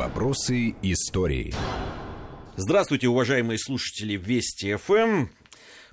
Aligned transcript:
Вопросы 0.00 0.76
истории. 0.80 1.52
Здравствуйте, 2.56 3.08
уважаемые 3.08 3.58
слушатели 3.58 4.16
Вести 4.16 4.74
ФМ. 4.76 5.26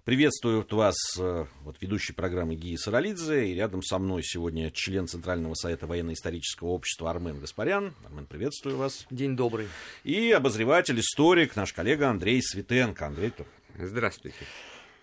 Приветствуют 0.06 0.72
вас 0.72 0.96
э, 1.20 1.46
вот, 1.66 1.76
ведущий 1.82 2.14
программы 2.14 2.56
Гии 2.56 2.78
Саралидзе. 2.78 3.50
И 3.50 3.54
рядом 3.54 3.84
со 3.84 4.00
мной 4.00 4.24
сегодня 4.24 4.72
член 4.72 5.10
Центрального 5.10 5.56
совета 5.56 5.88
военно-исторического 5.88 6.70
общества 6.70 7.12
Армен 7.12 7.42
Гаспарян. 7.42 7.96
Армен, 8.06 8.28
приветствую 8.28 8.78
вас. 8.78 9.06
День 9.12 9.36
добрый. 9.36 9.68
И 10.06 10.32
обозреватель, 10.32 11.02
историк, 11.02 11.58
наш 11.58 11.74
коллега 11.74 12.10
Андрей 12.10 12.42
Светенко. 12.42 13.08
Андрей, 13.08 13.34
Здравствуйте. 13.78 14.38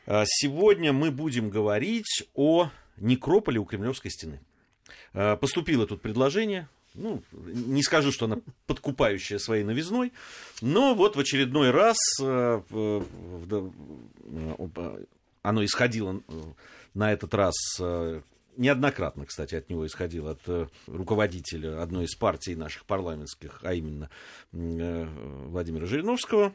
Э, 0.07 0.23
сегодня 0.25 0.95
мы 0.95 1.11
будем 1.11 1.51
говорить 1.51 2.23
о 2.33 2.71
некрополе 2.97 3.61
у 3.61 3.67
Кремлевской 3.67 4.11
стены. 4.11 4.41
Э, 5.13 5.37
поступило 5.37 5.87
тут 5.87 6.01
предложение 6.01 6.69
ну, 6.95 7.23
не 7.33 7.83
скажу, 7.83 8.13
что 8.13 8.27
она 8.27 8.39
подкупающая 8.67 9.39
своей 9.39 9.65
новизной, 9.65 10.13
но 10.61 10.95
вот 10.95 11.17
в 11.17 11.21
очередной 11.21 11.71
раз 11.71 11.97
э, 12.23 12.61
э, 12.71 13.03
оно 15.43 15.65
исходило 15.65 16.23
э, 16.27 16.43
на 16.95 17.13
этот 17.13 17.35
раз 17.35 17.55
неоднократно, 18.57 19.27
кстати, 19.27 19.57
от 19.57 19.69
него 19.69 19.85
исходило, 19.85 20.31
от 20.31 20.71
руководителя 20.87 21.83
одной 21.83 22.05
из 22.05 22.15
партий 22.15 22.55
наших 22.55 22.85
парламентских, 22.85 23.59
а 23.63 23.75
именно 23.75 24.09
Владимира 24.53 25.87
Жириновского, 25.87 26.55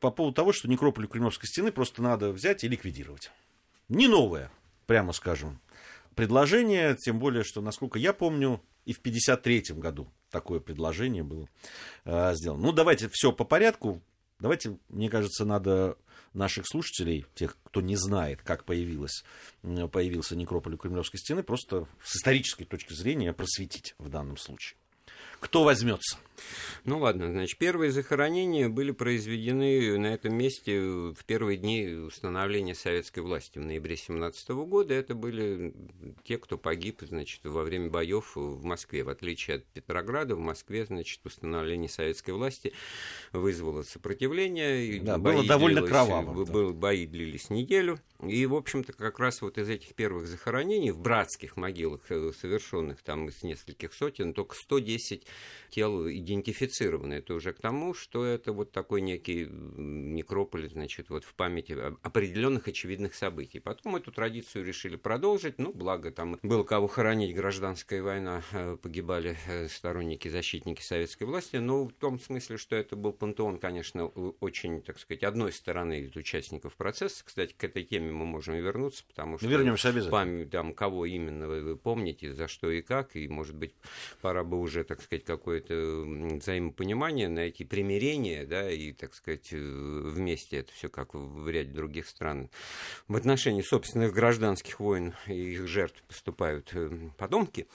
по 0.00 0.10
поводу 0.10 0.34
того, 0.34 0.52
что 0.52 0.66
некрополь 0.68 1.06
Кремлевской 1.06 1.48
стены 1.48 1.70
просто 1.70 2.02
надо 2.02 2.32
взять 2.32 2.64
и 2.64 2.68
ликвидировать. 2.68 3.30
Не 3.88 4.08
новое, 4.08 4.50
прямо 4.86 5.12
скажем, 5.12 5.60
предложение, 6.18 6.96
тем 6.96 7.20
более, 7.20 7.44
что, 7.44 7.60
насколько 7.60 7.96
я 7.96 8.12
помню, 8.12 8.60
и 8.84 8.92
в 8.92 8.98
1953 8.98 9.76
году 9.80 10.08
такое 10.32 10.58
предложение 10.58 11.22
было 11.22 11.48
э, 12.04 12.34
сделано. 12.34 12.60
Ну, 12.60 12.72
давайте 12.72 13.08
все 13.12 13.30
по 13.30 13.44
порядку. 13.44 14.02
Давайте, 14.40 14.78
мне 14.88 15.08
кажется, 15.08 15.44
надо 15.44 15.96
наших 16.34 16.66
слушателей, 16.66 17.24
тех, 17.36 17.56
кто 17.62 17.80
не 17.80 17.94
знает, 17.94 18.42
как 18.42 18.64
появилась, 18.64 19.22
появился 19.62 20.34
некрополь 20.34 20.74
у 20.74 20.76
Кремлевской 20.76 21.20
стены, 21.20 21.44
просто 21.44 21.86
с 22.02 22.16
исторической 22.16 22.64
точки 22.64 22.94
зрения 22.94 23.32
просветить 23.32 23.94
в 23.98 24.08
данном 24.08 24.38
случае. 24.38 24.76
Кто 25.38 25.62
возьмется? 25.62 26.18
Ну 26.84 26.98
ладно, 26.98 27.30
значит, 27.30 27.58
первые 27.58 27.90
захоронения 27.90 28.68
были 28.68 28.90
произведены 28.90 29.98
на 29.98 30.06
этом 30.06 30.34
месте 30.34 30.80
в 30.80 31.24
первые 31.26 31.58
дни 31.58 31.86
установления 31.86 32.74
советской 32.74 33.20
власти 33.20 33.58
в 33.58 33.64
ноябре 33.64 33.96
17 33.96 34.50
года. 34.50 34.94
Это 34.94 35.14
были 35.14 35.74
те, 36.24 36.38
кто 36.38 36.58
погиб, 36.58 37.02
значит, 37.02 37.40
во 37.44 37.62
время 37.62 37.90
боев 37.90 38.32
в 38.34 38.64
Москве. 38.64 39.04
В 39.04 39.08
отличие 39.08 39.56
от 39.56 39.64
Петрограда, 39.66 40.34
в 40.34 40.40
Москве, 40.40 40.86
значит, 40.86 41.20
установление 41.24 41.88
советской 41.88 42.30
власти 42.30 42.72
вызвало 43.32 43.82
сопротивление. 43.82 45.00
Да, 45.00 45.18
было 45.18 45.44
довольно 45.44 45.80
длилось, 45.80 45.90
кроваво. 45.90 46.44
Был, 46.44 46.72
бои 46.72 47.06
длились 47.06 47.50
неделю. 47.50 48.00
И, 48.26 48.46
в 48.46 48.54
общем-то, 48.54 48.92
как 48.92 49.20
раз 49.20 49.42
вот 49.42 49.58
из 49.58 49.68
этих 49.68 49.94
первых 49.94 50.26
захоронений 50.26 50.90
в 50.90 50.98
братских 50.98 51.56
могилах, 51.56 52.00
э, 52.08 52.32
совершенных 52.38 53.00
там 53.02 53.28
из 53.28 53.42
нескольких 53.44 53.92
сотен, 53.94 54.34
только 54.34 54.56
110 54.56 55.24
тел 55.70 56.08
идентифицированы. 56.28 57.14
Это 57.14 57.34
уже 57.34 57.52
к 57.52 57.60
тому, 57.60 57.94
что 57.94 58.24
это 58.24 58.52
вот 58.52 58.72
такой 58.72 59.00
некий 59.00 59.46
некрополь, 59.46 60.68
значит, 60.68 61.08
вот 61.08 61.24
в 61.24 61.34
памяти 61.34 61.76
определенных 62.02 62.68
очевидных 62.68 63.14
событий. 63.14 63.58
Потом 63.58 63.96
эту 63.96 64.12
традицию 64.12 64.64
решили 64.64 64.96
продолжить. 64.96 65.58
Ну, 65.58 65.72
благо 65.72 66.10
там 66.10 66.38
было 66.42 66.64
кого 66.64 66.86
хоронить, 66.86 67.34
гражданская 67.34 68.02
война, 68.02 68.42
э, 68.52 68.76
погибали 68.80 69.36
э, 69.46 69.68
сторонники, 69.68 70.28
защитники 70.28 70.82
советской 70.82 71.24
власти. 71.24 71.56
Но 71.56 71.86
в 71.86 71.92
том 71.92 72.20
смысле, 72.20 72.56
что 72.56 72.76
это 72.76 72.96
был 72.96 73.12
пантеон, 73.12 73.58
конечно, 73.58 74.06
очень, 74.06 74.82
так 74.82 74.98
сказать, 74.98 75.22
одной 75.22 75.52
стороны 75.52 76.00
из 76.00 76.16
участников 76.16 76.76
процесса. 76.76 77.24
Кстати, 77.24 77.54
к 77.56 77.64
этой 77.64 77.84
теме 77.84 78.12
мы 78.12 78.26
можем 78.26 78.54
вернуться, 78.56 79.04
потому 79.06 79.38
что... 79.38 79.46
Вернемся 79.46 79.88
обязательно. 79.88 80.10
Память, 80.10 80.50
там, 80.50 80.74
кого 80.74 81.06
именно 81.06 81.48
вы, 81.48 81.62
вы 81.62 81.76
помните, 81.76 82.32
за 82.32 82.48
что 82.48 82.70
и 82.70 82.82
как, 82.82 83.16
и, 83.16 83.28
может 83.28 83.56
быть, 83.56 83.74
пора 84.20 84.44
бы 84.44 84.58
уже, 84.60 84.84
так 84.84 85.00
сказать, 85.02 85.24
какое-то 85.24 85.74
взаимопонимание, 86.38 87.28
найти 87.28 87.64
примирение, 87.64 88.46
да, 88.46 88.70
и, 88.70 88.92
так 88.92 89.14
сказать, 89.14 89.52
э, 89.52 89.56
вместе 89.56 90.58
это 90.58 90.72
все 90.72 90.88
как 90.88 91.14
в 91.14 91.48
ряде 91.48 91.70
других 91.70 92.08
стран. 92.08 92.50
В 93.06 93.16
отношении 93.16 93.62
собственных 93.62 94.12
гражданских 94.12 94.80
войн 94.80 95.14
и 95.26 95.32
их 95.32 95.66
жертв 95.68 96.02
поступают 96.02 96.70
э, 96.74 96.90
потомки. 97.16 97.66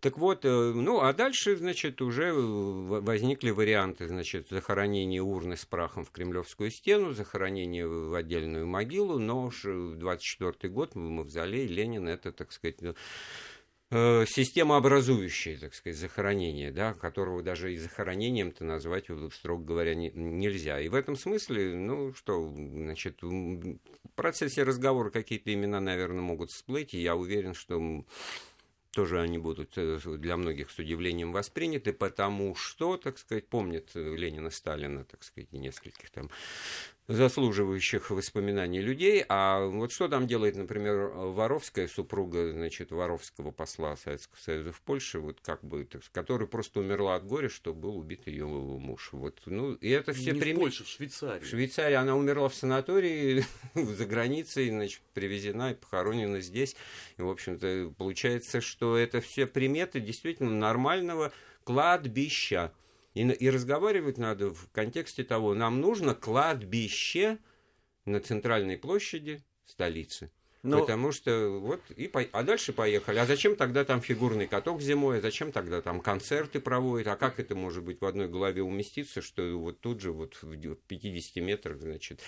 Так 0.00 0.18
вот, 0.18 0.44
э, 0.44 0.48
ну, 0.48 1.00
а 1.00 1.12
дальше, 1.12 1.56
значит, 1.56 2.02
уже 2.02 2.32
возникли 2.32 3.50
варианты, 3.50 4.08
значит, 4.08 4.48
захоронения 4.50 5.22
урны 5.22 5.56
с 5.56 5.64
прахом 5.64 6.04
в 6.04 6.10
Кремлевскую 6.10 6.70
стену, 6.70 7.12
захоронение 7.12 7.86
в 7.86 8.14
отдельную 8.14 8.66
могилу, 8.66 9.18
но 9.18 9.44
уж 9.44 9.64
в 9.64 9.96
24 9.96 10.72
год 10.72 10.94
в 10.94 10.98
мавзолей 10.98 11.66
Ленина 11.66 12.10
это, 12.10 12.32
так 12.32 12.52
сказать, 12.52 12.76
Э, 13.90 14.24
система 14.26 14.78
образующая, 14.78 15.56
так 15.58 15.72
сказать, 15.72 15.96
захоронение, 15.96 16.72
да, 16.72 16.92
которого 16.92 17.40
даже 17.40 17.72
и 17.72 17.76
захоронением-то 17.76 18.64
назвать, 18.64 19.06
строго 19.32 19.64
говоря, 19.64 19.94
не, 19.94 20.10
нельзя. 20.10 20.80
И 20.80 20.88
в 20.88 20.94
этом 20.94 21.14
смысле, 21.14 21.76
ну, 21.76 22.12
что, 22.12 22.48
значит, 22.48 23.22
в 23.22 23.78
процессе 24.16 24.64
разговора 24.64 25.10
какие-то 25.10 25.54
имена, 25.54 25.78
наверное, 25.78 26.22
могут 26.22 26.50
всплыть, 26.50 26.94
и 26.94 27.00
я 27.00 27.14
уверен, 27.14 27.54
что 27.54 28.04
тоже 28.90 29.20
они 29.20 29.38
будут 29.38 29.74
э, 29.76 30.00
для 30.04 30.36
многих 30.36 30.72
с 30.72 30.78
удивлением 30.80 31.30
восприняты, 31.30 31.92
потому 31.92 32.56
что, 32.56 32.96
так 32.96 33.18
сказать, 33.18 33.46
помнят 33.46 33.94
Ленина, 33.94 34.50
Сталина, 34.50 35.04
так 35.04 35.22
сказать, 35.22 35.52
и 35.52 35.58
нескольких 35.58 36.10
там 36.10 36.28
заслуживающих 37.08 38.10
воспоминаний 38.10 38.80
людей. 38.80 39.24
А 39.28 39.64
вот 39.64 39.92
что 39.92 40.08
там 40.08 40.26
делает, 40.26 40.56
например, 40.56 41.10
Воровская, 41.14 41.86
супруга, 41.86 42.52
значит, 42.52 42.90
Воровского 42.90 43.52
посла 43.52 43.96
Советского 43.96 44.38
Союза 44.38 44.72
в 44.72 44.80
Польше, 44.80 45.20
вот 45.20 45.38
как 45.40 45.62
бы, 45.62 45.84
так, 45.84 46.02
которая 46.12 46.48
просто 46.48 46.80
умерла 46.80 47.14
от 47.14 47.24
горя, 47.26 47.48
что 47.48 47.72
был 47.74 47.96
убит 47.96 48.26
ее 48.26 48.46
муж. 48.46 49.10
Вот, 49.12 49.40
ну, 49.46 49.74
и 49.74 49.88
это 49.90 50.12
все 50.12 50.32
Не 50.32 50.40
прим... 50.40 50.56
в 50.56 50.60
Польше, 50.60 50.84
в 50.84 50.88
Швейцарии. 50.88 51.44
В 51.44 51.46
Швейцарии 51.46 51.94
она 51.94 52.16
умерла 52.16 52.48
в 52.48 52.54
санатории 52.54 53.44
за 53.74 54.06
границей, 54.06 54.70
значит, 54.70 55.02
привезена 55.14 55.72
и 55.72 55.74
похоронена 55.74 56.40
здесь. 56.40 56.76
И, 57.18 57.22
в 57.22 57.28
общем-то, 57.28 57.94
получается, 57.96 58.60
что 58.60 58.96
это 58.96 59.20
все 59.20 59.46
приметы 59.46 60.00
действительно 60.00 60.50
нормального 60.50 61.32
кладбища. 61.64 62.72
И, 63.16 63.22
и 63.22 63.48
разговаривать 63.48 64.18
надо 64.18 64.50
в 64.50 64.68
контексте 64.72 65.24
того, 65.24 65.54
нам 65.54 65.80
нужно 65.80 66.14
кладбище 66.14 67.38
на 68.04 68.20
центральной 68.20 68.76
площади 68.76 69.42
столицы. 69.64 70.30
Но... 70.62 70.78
Ну, 70.78 70.82
Потому 70.82 71.12
что 71.12 71.58
вот 71.60 71.80
и 71.96 72.08
по... 72.08 72.20
а 72.32 72.42
дальше 72.42 72.74
поехали. 72.74 73.18
А 73.18 73.24
зачем 73.24 73.56
тогда 73.56 73.84
там 73.84 74.02
фигурный 74.02 74.46
каток 74.46 74.82
зимой? 74.82 75.18
А 75.18 75.20
зачем 75.22 75.50
тогда 75.50 75.80
там 75.80 76.00
концерты 76.00 76.60
проводят? 76.60 77.06
А 77.06 77.16
как 77.16 77.40
это 77.40 77.54
может 77.54 77.84
быть 77.84 78.02
в 78.02 78.04
одной 78.04 78.28
голове 78.28 78.62
уместиться, 78.62 79.22
что 79.22 79.42
вот 79.58 79.80
тут 79.80 80.02
же 80.02 80.12
вот 80.12 80.36
в 80.42 80.74
50 80.74 81.36
метрах, 81.36 81.80
значит, 81.80 82.20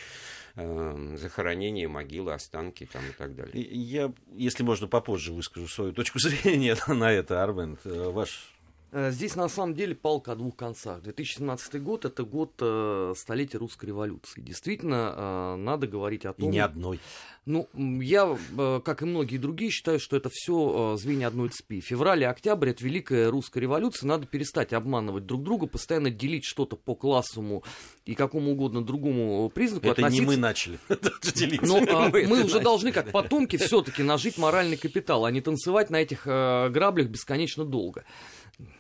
э, 0.54 1.16
захоронение, 1.16 1.88
могилы, 1.88 2.32
останки 2.32 2.88
там 2.90 3.02
и 3.06 3.12
так 3.12 3.34
далее. 3.34 3.60
Я, 3.60 4.14
если 4.32 4.62
можно, 4.62 4.86
попозже 4.86 5.32
выскажу 5.32 5.68
свою 5.68 5.92
точку 5.92 6.18
зрения 6.20 6.76
на 6.86 7.12
это, 7.12 7.42
Армен. 7.42 7.76
Э, 7.84 8.10
ваш 8.10 8.54
здесь 8.92 9.36
на 9.36 9.48
самом 9.48 9.74
деле 9.74 9.94
палка 9.94 10.32
о 10.32 10.36
двух 10.36 10.56
концах. 10.56 11.02
2017 11.02 11.82
год 11.82 12.04
это 12.04 12.24
год 12.24 12.54
э, 12.60 13.14
столетия 13.16 13.58
русской 13.58 13.86
революции. 13.86 14.40
Действительно, 14.40 15.14
э, 15.16 15.56
надо 15.56 15.86
говорить 15.86 16.24
о 16.24 16.32
том. 16.32 16.48
И 16.48 16.52
ни 16.52 16.58
одной. 16.58 17.00
Ну, 17.48 17.66
я, 18.02 18.36
э, 18.58 18.80
как 18.84 19.00
и 19.00 19.06
многие 19.06 19.38
другие, 19.38 19.70
считаю, 19.70 19.98
что 19.98 20.18
это 20.18 20.28
все 20.30 20.92
э, 20.94 20.98
звенья 20.98 21.28
одной 21.28 21.48
цепи. 21.48 21.80
Февраль 21.80 22.20
и 22.20 22.26
октябрь 22.26 22.68
это 22.68 22.84
великая 22.84 23.30
русская 23.30 23.60
революция. 23.60 24.06
Надо 24.06 24.26
перестать 24.26 24.74
обманывать 24.74 25.24
друг 25.24 25.42
друга, 25.42 25.66
постоянно 25.66 26.10
делить 26.10 26.44
что-то 26.44 26.76
по 26.76 26.94
классовому 26.94 27.64
и 28.04 28.14
какому 28.14 28.52
угодно 28.52 28.84
другому 28.84 29.48
признаку. 29.48 29.86
Это 29.86 30.02
относиться... 30.02 30.20
не 30.20 30.26
мы 30.26 30.36
начали 30.36 30.78
делить. 31.34 31.62
Но 31.62 31.78
а, 31.88 32.10
мы 32.12 32.44
уже 32.44 32.60
должны, 32.60 32.92
как 32.92 33.12
потомки, 33.12 33.56
все-таки 33.56 34.02
нажить 34.02 34.36
моральный 34.36 34.76
капитал, 34.76 35.24
а 35.24 35.30
не 35.30 35.40
танцевать 35.40 35.88
на 35.88 35.96
этих 35.96 36.26
э, 36.26 36.68
граблях 36.68 37.08
бесконечно 37.08 37.64
долго. 37.64 38.04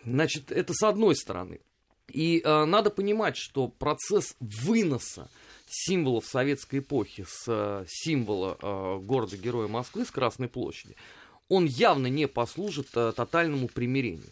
Значит, 0.04 0.52
это 0.52 0.74
с 0.74 0.82
одной 0.82 1.16
стороны. 1.16 1.60
И 2.12 2.42
э, 2.44 2.64
надо 2.66 2.90
понимать, 2.90 3.38
что 3.38 3.68
процесс 3.68 4.36
выноса 4.40 5.30
символов 5.68 6.26
советской 6.26 6.80
эпохи 6.80 7.24
с 7.28 7.44
э, 7.46 7.84
символа 7.88 8.56
э, 8.60 8.98
города-героя 9.02 9.68
Москвы, 9.68 10.04
с 10.04 10.10
Красной 10.10 10.48
площади, 10.48 10.96
он 11.48 11.66
явно 11.66 12.06
не 12.06 12.26
послужит 12.26 12.88
э, 12.94 13.12
тотальному 13.14 13.68
примирению. 13.68 14.30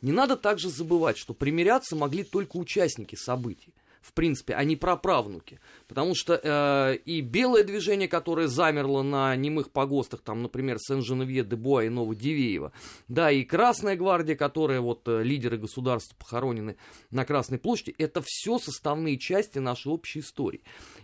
Не 0.00 0.12
надо 0.12 0.36
также 0.36 0.70
забывать, 0.70 1.18
что 1.18 1.34
примиряться 1.34 1.96
могли 1.96 2.22
только 2.24 2.56
участники 2.56 3.16
событий. 3.16 3.72
В 4.08 4.14
принципе, 4.14 4.54
а 4.54 4.64
не 4.64 4.76
праправнуки. 4.76 5.60
Потому 5.86 6.14
что 6.14 6.40
э, 6.42 6.96
и 7.04 7.20
белое 7.20 7.62
движение, 7.62 8.08
которое 8.08 8.48
замерло 8.48 9.02
на 9.02 9.36
немых 9.36 9.70
погостах, 9.70 10.22
там, 10.22 10.42
например, 10.42 10.78
Сен-Женевье, 10.80 11.44
Дебуа 11.44 11.84
и 11.84 11.90
Новодивеево, 11.90 12.72
да, 13.08 13.30
и 13.30 13.44
Красная 13.44 13.96
гвардия, 13.96 14.34
которая, 14.34 14.80
вот, 14.80 15.06
э, 15.06 15.22
лидеры 15.22 15.58
государства 15.58 16.16
похоронены 16.16 16.76
на 17.10 17.26
Красной 17.26 17.58
площади, 17.58 17.94
это 17.98 18.22
все 18.24 18.58
составные 18.58 19.18
части 19.18 19.58
нашей 19.58 19.92
общей 19.92 20.20
истории. 20.20 20.62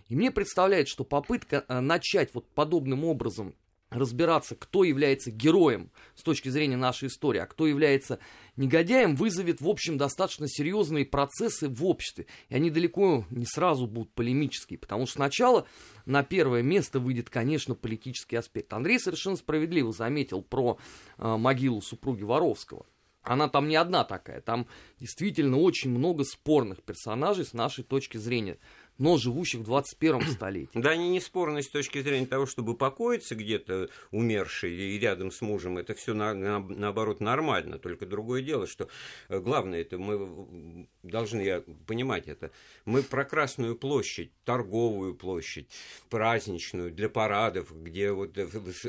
И 0.09 0.15
мне 0.15 0.31
представляется, 0.31 0.91
что 0.91 1.03
попытка 1.03 1.63
э, 1.67 1.79
начать 1.79 2.33
вот 2.33 2.47
подобным 2.49 3.05
образом 3.05 3.53
разбираться, 3.95 4.55
кто 4.55 4.83
является 4.83 5.31
героем 5.31 5.91
с 6.15 6.23
точки 6.23 6.49
зрения 6.49 6.77
нашей 6.77 7.07
истории, 7.07 7.39
а 7.39 7.45
кто 7.45 7.65
является 7.65 8.19
негодяем, 8.55 9.15
вызовет, 9.15 9.61
в 9.61 9.69
общем, 9.69 9.97
достаточно 9.97 10.47
серьезные 10.47 11.05
процессы 11.05 11.69
в 11.69 11.85
обществе. 11.85 12.27
И 12.49 12.55
они 12.55 12.69
далеко 12.69 13.25
не 13.29 13.45
сразу 13.45 13.87
будут 13.87 14.13
полемические, 14.13 14.77
потому 14.77 15.05
что 15.05 15.15
сначала 15.15 15.65
на 16.05 16.23
первое 16.23 16.61
место 16.61 16.99
выйдет, 16.99 17.29
конечно, 17.29 17.75
политический 17.75 18.35
аспект. 18.35 18.71
Андрей 18.73 18.99
совершенно 18.99 19.37
справедливо 19.37 19.91
заметил 19.91 20.41
про 20.41 20.77
э, 21.17 21.37
могилу 21.37 21.81
супруги 21.81 22.23
Воровского. 22.23 22.85
Она 23.25 23.49
там 23.49 23.67
не 23.67 23.75
одна 23.75 24.03
такая, 24.03 24.39
там 24.39 24.67
действительно 24.99 25.57
очень 25.57 25.89
много 25.89 26.23
спорных 26.23 26.83
персонажей 26.83 27.43
с 27.43 27.53
нашей 27.53 27.83
точки 27.83 28.17
зрения 28.17 28.59
но 28.97 29.17
живущих 29.17 29.61
в 29.61 29.63
21 29.63 30.21
столетии. 30.31 30.69
Да, 30.73 30.91
они 30.91 31.09
не 31.09 31.19
спорны 31.19 31.61
с 31.61 31.69
точки 31.69 32.01
зрения 32.01 32.25
того, 32.25 32.45
чтобы 32.45 32.75
покоиться 32.75 33.35
где-то 33.35 33.89
умерший 34.11 34.73
и 34.73 34.99
рядом 34.99 35.31
с 35.31 35.41
мужем. 35.41 35.77
Это 35.77 35.93
все 35.93 36.13
на, 36.13 36.33
на, 36.33 36.59
наоборот 36.59 37.19
нормально. 37.19 37.79
Только 37.79 38.05
другое 38.05 38.41
дело, 38.41 38.67
что 38.67 38.87
э, 39.29 39.39
главное, 39.39 39.81
это 39.81 39.97
мы 39.97 40.87
должны 41.03 41.41
я, 41.41 41.63
понимать 41.87 42.27
это. 42.27 42.51
Мы 42.85 43.03
про 43.03 43.25
Красную 43.25 43.75
площадь, 43.75 44.31
торговую 44.45 45.15
площадь, 45.15 45.67
праздничную, 46.09 46.91
для 46.91 47.09
парадов, 47.09 47.71
где 47.75 48.11
вот 48.11 48.37
э, 48.37 48.47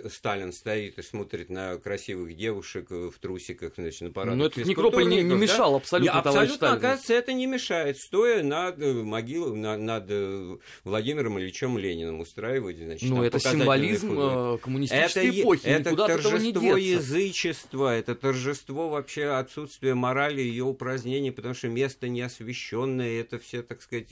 Сталин 0.08 0.52
стоит 0.52 0.98
и 0.98 1.02
смотрит 1.02 1.50
на 1.50 1.78
красивых 1.78 2.36
девушек 2.36 2.90
э, 2.90 3.10
в 3.10 3.18
трусиках, 3.18 3.74
значит, 3.76 4.02
на 4.02 4.10
парадах. 4.12 4.38
Но 4.38 4.46
это 4.46 4.62
Некрополь 4.62 5.08
не, 5.08 5.22
не 5.22 5.34
мешал 5.34 5.72
да? 5.72 5.76
абсолютно, 5.78 6.18
Абсолютно, 6.18 6.72
оказывается, 6.72 7.14
это 7.14 7.32
не 7.32 7.46
мешает. 7.46 7.98
Стоя 7.98 8.42
над 8.42 8.78
могилой, 8.78 9.56
на, 9.56 9.76
на 9.76 9.95
над 9.96 10.06
э, 10.08 10.56
Владимиром 10.84 11.38
Ильичем 11.38 11.78
Лениным 11.78 12.20
устраивать. 12.20 12.78
Значит, 12.78 13.10
ну, 13.10 13.22
это 13.22 13.38
символизм 13.38 14.18
э, 14.18 14.58
коммунистической 14.58 15.28
это, 15.28 15.40
эпохи, 15.40 15.66
это 15.66 15.96
торжество 15.96 16.76
язычества, 16.76 17.96
это 17.96 18.14
торжество 18.14 18.88
вообще 18.88 19.26
отсутствия 19.26 19.94
морали, 19.94 20.40
ее 20.40 20.64
упразднения, 20.64 21.32
потому 21.32 21.54
что 21.54 21.68
место 21.68 22.08
не 22.08 22.22
освященное, 22.22 23.20
это 23.20 23.38
все, 23.38 23.62
так 23.62 23.82
сказать, 23.82 24.08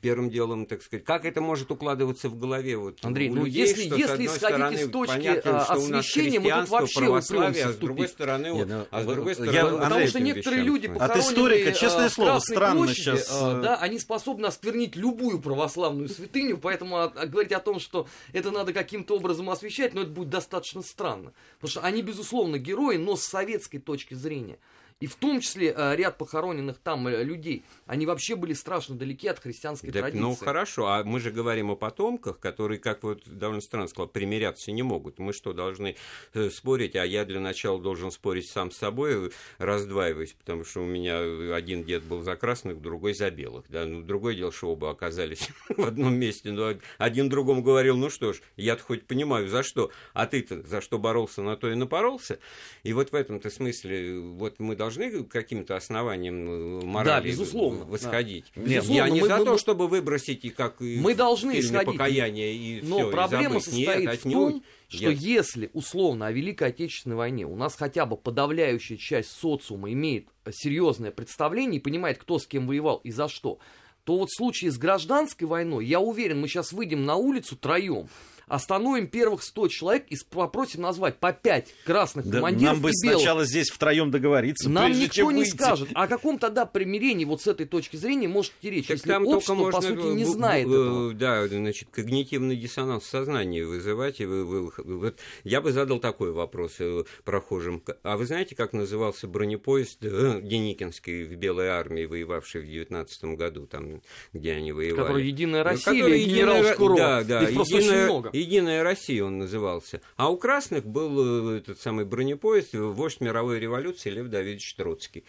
первым 0.00 0.30
делом, 0.30 0.66
так 0.66 0.82
сказать, 0.82 1.04
как 1.04 1.24
это 1.24 1.40
может 1.40 1.70
укладываться 1.70 2.28
в 2.28 2.38
голове? 2.38 2.76
Вот, 2.76 2.98
Андрей, 3.02 3.30
ну 3.30 3.44
людей, 3.44 3.66
если, 3.66 3.86
что, 3.86 3.96
если 3.96 4.26
исходить 4.26 4.36
стороны, 4.36 4.74
из 4.74 4.90
точки 4.90 5.14
понятно, 5.14 5.60
а, 5.60 5.72
освящения, 5.74 6.40
мы 6.40 6.50
тут 6.50 6.68
вообще 6.68 6.98
православие, 7.00 7.64
а 7.64 7.72
с 7.72 7.76
другой 7.76 8.08
стороны, 8.08 8.52
Нет, 8.52 8.68
ну, 8.68 8.86
а 8.90 9.02
с 9.02 9.06
другой 9.06 9.34
стороны, 9.34 9.54
я, 9.54 9.66
потому 9.66 10.06
что 10.06 10.20
некоторые 10.20 10.62
люди, 10.62 10.86
от 10.86 11.16
историка, 11.16 11.72
честное 11.72 12.08
слово, 12.08 12.38
странно 12.38 12.88
сейчас, 12.88 13.28
а, 13.30 13.60
да, 13.60 13.76
они 13.76 13.98
способны 13.98 14.46
осквернить 14.46 14.96
любую 15.02 15.40
православную 15.40 16.08
святыню, 16.08 16.58
поэтому 16.58 17.12
говорить 17.26 17.52
о 17.52 17.60
том, 17.60 17.80
что 17.80 18.06
это 18.32 18.50
надо 18.52 18.72
каким-то 18.72 19.16
образом 19.16 19.50
освещать, 19.50 19.94
ну, 19.94 20.02
это 20.02 20.10
будет 20.10 20.30
достаточно 20.30 20.82
странно. 20.82 21.32
Потому 21.56 21.70
что 21.70 21.80
они, 21.80 22.02
безусловно, 22.02 22.58
герои, 22.58 22.96
но 22.96 23.16
с 23.16 23.24
советской 23.24 23.78
точки 23.78 24.14
зрения. 24.14 24.58
И 25.02 25.08
в 25.08 25.16
том 25.16 25.40
числе 25.40 25.74
э, 25.76 25.96
ряд 25.96 26.16
похороненных 26.16 26.78
там 26.78 27.08
э, 27.08 27.24
людей, 27.24 27.64
они 27.86 28.06
вообще 28.06 28.36
были 28.36 28.52
страшно 28.52 28.94
далеки 28.94 29.26
от 29.26 29.40
христианской 29.40 29.90
так, 29.90 30.00
традиции. 30.00 30.22
Ну 30.22 30.36
хорошо, 30.36 30.86
а 30.86 31.02
мы 31.02 31.18
же 31.18 31.32
говорим 31.32 31.72
о 31.72 31.74
потомках, 31.74 32.38
которые, 32.38 32.78
как 32.78 33.02
вот 33.02 33.22
довольно 33.26 33.62
странно 33.62 33.88
сказал, 33.88 34.06
примиряться 34.06 34.70
не 34.70 34.84
могут. 34.84 35.18
Мы 35.18 35.32
что, 35.32 35.54
должны 35.54 35.96
э, 36.34 36.50
спорить, 36.50 36.94
а 36.94 37.04
я 37.04 37.24
для 37.24 37.40
начала 37.40 37.80
должен 37.80 38.12
спорить 38.12 38.48
сам 38.48 38.70
с 38.70 38.76
собой, 38.76 39.32
раздваиваясь, 39.58 40.34
потому 40.34 40.64
что 40.64 40.82
у 40.82 40.86
меня 40.86 41.18
один 41.52 41.82
дед 41.82 42.04
был 42.04 42.22
за 42.22 42.36
красных, 42.36 42.80
другой 42.80 43.14
за 43.14 43.32
белых. 43.32 43.64
Да? 43.70 43.84
Ну, 43.84 44.02
другое 44.02 44.36
дело, 44.36 44.52
что 44.52 44.70
оба 44.70 44.90
оказались 44.90 45.48
в 45.68 45.82
одном 45.82 46.14
месте. 46.14 46.52
Но 46.52 46.74
один 46.98 47.28
другому 47.28 47.60
говорил, 47.60 47.96
ну 47.96 48.08
что 48.08 48.34
ж, 48.34 48.40
я-то 48.56 48.84
хоть 48.84 49.04
понимаю, 49.04 49.48
за 49.48 49.64
что, 49.64 49.90
а 50.12 50.26
ты-то 50.26 50.62
за 50.62 50.80
что 50.80 51.00
боролся, 51.00 51.42
на 51.42 51.56
то 51.56 51.68
и 51.68 51.74
напоролся. 51.74 52.38
И 52.84 52.92
вот 52.92 53.10
в 53.10 53.16
этом-то 53.16 53.50
смысле 53.50 54.20
вот 54.20 54.60
мы 54.60 54.76
должны 54.76 54.91
должны 54.92 55.24
каким-то 55.24 55.76
основанием 55.76 56.80
э, 56.80 56.84
морали 56.84 57.22
да, 57.22 57.28
безусловно, 57.28 57.84
восходить. 57.84 58.46
Да. 58.54 58.62
Безусловно, 58.62 58.92
Я 58.92 59.08
не 59.08 59.20
мы, 59.20 59.28
за 59.28 59.36
мы, 59.38 59.44
то, 59.44 59.58
чтобы 59.58 59.88
выбросить 59.88 60.44
и 60.44 60.50
как 60.50 60.80
мы 60.80 61.14
должны 61.14 61.58
исходить. 61.58 61.92
покаяние 61.92 62.54
и 62.54 62.82
Но 62.82 62.98
все, 62.98 63.10
проблема 63.10 63.56
и 63.56 63.60
состоит 63.60 64.08
Нет, 64.08 64.20
в 64.20 64.30
том, 64.30 64.64
что 64.88 65.10
я... 65.10 65.10
если 65.10 65.70
условно 65.72 66.26
о 66.26 66.32
Великой 66.32 66.68
Отечественной 66.68 67.16
войне 67.16 67.46
у 67.46 67.56
нас 67.56 67.74
хотя 67.76 68.06
бы 68.06 68.16
подавляющая 68.16 68.96
часть 68.96 69.30
социума 69.30 69.92
имеет 69.92 70.28
серьезное 70.50 71.10
представление 71.10 71.80
и 71.80 71.82
понимает, 71.82 72.18
кто 72.18 72.38
с 72.38 72.46
кем 72.46 72.66
воевал 72.66 72.98
и 72.98 73.10
за 73.10 73.28
что, 73.28 73.58
то 74.04 74.18
вот 74.18 74.28
в 74.30 74.36
случае 74.36 74.72
с 74.72 74.78
гражданской 74.78 75.46
войной, 75.46 75.86
я 75.86 76.00
уверен, 76.00 76.40
мы 76.40 76.48
сейчас 76.48 76.72
выйдем 76.72 77.04
на 77.04 77.16
улицу 77.16 77.56
троем, 77.56 78.08
остановим 78.46 79.06
первых 79.06 79.42
100 79.42 79.68
человек 79.68 80.06
и 80.08 80.16
попросим 80.30 80.82
назвать 80.82 81.18
по 81.18 81.32
5 81.32 81.74
красных 81.84 82.26
да, 82.26 82.38
командиров 82.38 82.74
Нам 82.74 82.82
бы 82.82 82.90
и 82.90 82.92
белых. 83.02 83.18
сначала 83.18 83.44
здесь 83.44 83.70
втроем 83.70 84.10
договориться, 84.10 84.68
Нам 84.68 84.86
прежде, 84.86 85.04
никто 85.04 85.14
чем 85.14 85.30
не 85.30 85.38
выйти. 85.40 85.50
скажет. 85.50 85.88
О 85.94 86.06
каком 86.06 86.38
тогда 86.38 86.66
примирении 86.66 87.24
вот 87.24 87.42
с 87.42 87.46
этой 87.46 87.66
точки 87.66 87.96
зрения 87.96 88.28
может 88.28 88.52
идти 88.60 88.70
речь, 88.70 88.86
так 88.86 88.96
если 88.96 89.08
там 89.08 89.26
общество, 89.26 89.54
можно, 89.54 89.72
по 89.72 89.82
сути, 89.82 90.06
не 90.14 90.24
знает 90.24 90.66
этого? 90.66 91.12
Да, 91.14 91.46
значит, 91.48 91.88
когнитивный 91.90 92.56
диссонанс 92.56 93.04
в 93.04 93.08
сознании 93.08 93.62
вызывать. 93.62 94.20
И 94.20 94.26
вы, 94.26 94.44
вы, 94.44 94.72
вот 94.76 95.18
я 95.44 95.60
бы 95.60 95.72
задал 95.72 95.98
такой 95.98 96.32
вопрос 96.32 96.74
э, 96.78 97.04
прохожим. 97.24 97.82
А 98.02 98.16
вы 98.16 98.26
знаете, 98.26 98.54
как 98.54 98.72
назывался 98.72 99.26
бронепоезд 99.26 99.98
э, 100.02 100.40
Деникинский 100.42 101.24
в 101.24 101.36
Белой 101.36 101.68
армии, 101.68 102.04
воевавший 102.04 102.62
в 102.62 102.66
19 102.66 103.24
году, 103.36 103.66
там, 103.66 104.02
где 104.32 104.52
они 104.52 104.72
воевали? 104.72 105.00
Который 105.00 105.26
Единая 105.26 105.64
Россия 105.64 105.84
который 105.94 106.20
или 106.20 106.30
генерал 106.30 106.56
единая... 106.56 106.74
Шкуров? 106.74 106.98
Да, 106.98 107.22
да. 107.24 107.40
Единая, 107.42 108.31
Единая 108.32 108.82
Россия 108.82 109.24
он 109.24 109.38
назывался. 109.38 110.00
А 110.16 110.30
у 110.30 110.36
красных 110.36 110.84
был 110.84 111.54
э, 111.54 111.58
этот 111.58 111.80
самый 111.80 112.04
бронепоезд, 112.04 112.74
вождь 112.74 113.20
мировой 113.20 113.60
революции 113.60 114.10
Лев 114.10 114.28
Давидович 114.28 114.74
Троцкий. 114.74 115.24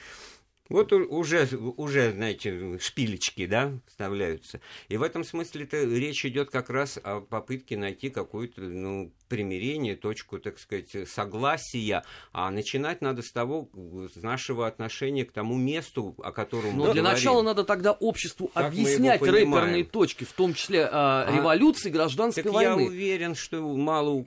Вот 0.73 0.91
уже, 0.91 1.47
уже, 1.77 2.13
знаете, 2.13 2.79
шпилечки, 2.79 3.45
да, 3.45 3.73
вставляются. 3.87 4.59
И 4.89 4.97
в 4.97 5.03
этом 5.03 5.23
смысле-то 5.23 5.83
речь 5.83 6.25
идет 6.25 6.49
как 6.49 6.71
раз 6.71 6.99
о 7.03 7.21
попытке 7.21 7.77
найти 7.77 8.09
какую-то, 8.09 8.59
ну, 8.61 9.11
примирение, 9.33 9.95
точку, 9.95 10.39
так 10.39 10.57
сказать, 10.57 11.07
согласия. 11.07 12.03
А 12.31 12.49
начинать 12.49 13.01
надо 13.01 13.21
с 13.21 13.31
того, 13.31 13.69
с 14.13 14.21
нашего 14.21 14.65
отношения 14.67 15.25
к 15.25 15.31
тому 15.31 15.57
месту, 15.57 16.15
о 16.23 16.31
котором 16.31 16.77
Но 16.77 16.85
мы 16.85 16.93
для 16.93 17.01
говорим. 17.01 17.03
начала 17.03 17.41
надо 17.43 17.63
тогда 17.63 17.91
обществу 17.91 18.47
как 18.47 18.65
объяснять 18.65 19.21
рэперные 19.21 19.83
точки, 19.83 20.23
в 20.23 20.33
том 20.33 20.55
числе 20.55 20.79
э, 20.79 20.89
а, 20.91 21.35
революции, 21.35 21.89
гражданской 21.89 22.43
так 22.43 22.51
войны. 22.51 22.81
я 22.81 22.87
уверен, 22.87 23.35
что 23.35 23.61
мало, 23.61 24.23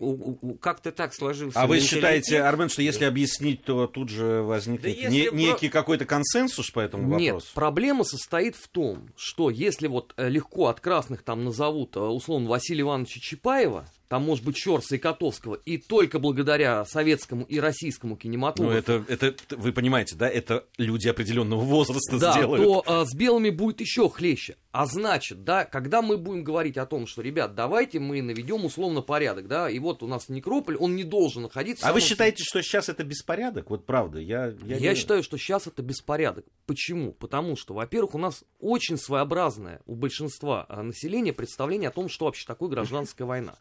как-то 0.61 0.93
так 0.93 1.15
сложился. 1.15 1.61
А 1.61 1.67
вы 1.67 1.81
считаете, 1.81 2.43
Армен, 2.43 2.69
что 2.69 2.83
если 2.83 3.05
объяснить, 3.05 3.65
то 3.65 3.87
тут 3.87 4.09
же 4.09 4.43
возникнет 4.43 5.03
да 5.03 5.09
не, 5.09 5.29
некий 5.33 5.69
про... 5.69 5.81
какой-то 5.81 6.05
консенсус 6.37 6.71
по 6.71 6.81
этому 6.81 7.05
вопросу? 7.05 7.23
Нет, 7.23 7.43
проблема 7.55 8.05
состоит 8.05 8.57
в 8.57 8.69
том, 8.69 9.09
что 9.17 9.51
если 9.51 9.89
вот 9.89 10.15
э, 10.17 10.29
легко 10.29 10.67
от 10.67 10.81
красных 10.81 11.23
там 11.23 11.45
назовут, 11.45 11.97
э, 11.97 12.01
условно, 12.01 12.49
Василия 12.49 12.83
Ивановича 12.83 13.21
Чапаева, 13.21 13.87
там, 14.09 14.25
может 14.25 14.45
быть, 14.45 14.57
Щорса 14.57 14.97
и 14.97 14.99
Котовского, 14.99 15.55
и 15.65 15.79
только 15.79 16.19
благодаря 16.19 16.85
советскому 16.85 17.45
и 17.45 17.59
российскому 17.59 18.17
кинематографу. 18.17 18.73
Ну, 18.73 19.05
это, 19.09 19.27
это, 19.27 19.57
вы 19.57 19.73
понимаете, 19.73 20.15
да, 20.17 20.29
это 20.29 20.65
люди 20.79 21.09
определенного 21.09 21.61
возраста 21.61 22.19
да, 22.19 22.33
сделают. 22.33 22.65
то 22.65 22.83
а, 22.87 23.05
с 23.05 23.15
белыми 23.15 23.51
будет 23.51 23.81
еще 23.81 24.09
хлеще. 24.09 24.57
А 24.71 24.87
значит, 24.87 25.43
да, 25.43 25.65
когда 25.65 26.03
мы 26.03 26.19
будем 26.19 26.45
говорить 26.45 26.77
о 26.77 26.85
том, 26.85 27.07
что, 27.07 27.23
ребят, 27.23 27.55
давайте 27.55 27.99
мы 27.99 28.21
наведем 28.21 28.65
условно 28.65 29.01
порядок, 29.01 29.49
да, 29.49 29.71
и 29.71 29.79
вот 29.79 30.03
у 30.03 30.07
нас 30.07 30.29
некрополь, 30.29 30.77
он 30.77 30.95
не 30.97 31.05
должен 31.05 31.43
находиться... 31.43 31.89
А 31.89 31.93
вы 31.95 32.01
считаете, 32.01 32.45
что 32.45 32.63
сейчас 32.63 32.89
это 32.91 33.03
беспорядок? 33.03 33.71
Вот 33.71 33.87
правда, 33.87 34.19
я... 34.19 34.55
Я, 34.65 34.77
я 34.77 34.95
считаю, 34.95 35.23
что 35.23 35.39
сейчас 35.39 35.67
это 35.67 35.83
беспорядок. 35.83 36.45
Почему? 36.67 37.13
Потому 37.13 37.57
что, 37.57 37.73
во-первых, 37.73 38.15
у 38.15 38.19
нас 38.19 38.45
очень 38.61 38.99
своеобразное 38.99 39.81
у 39.87 39.95
большинства 39.95 40.67
а, 40.69 40.83
населения 40.83 41.33
представление 41.33 41.89
о 41.89 41.93
том, 41.93 42.11
что 42.11 42.27
вообще 42.27 42.47
такое 42.47 42.69
гражданская 42.69 43.27
война. 43.27 43.55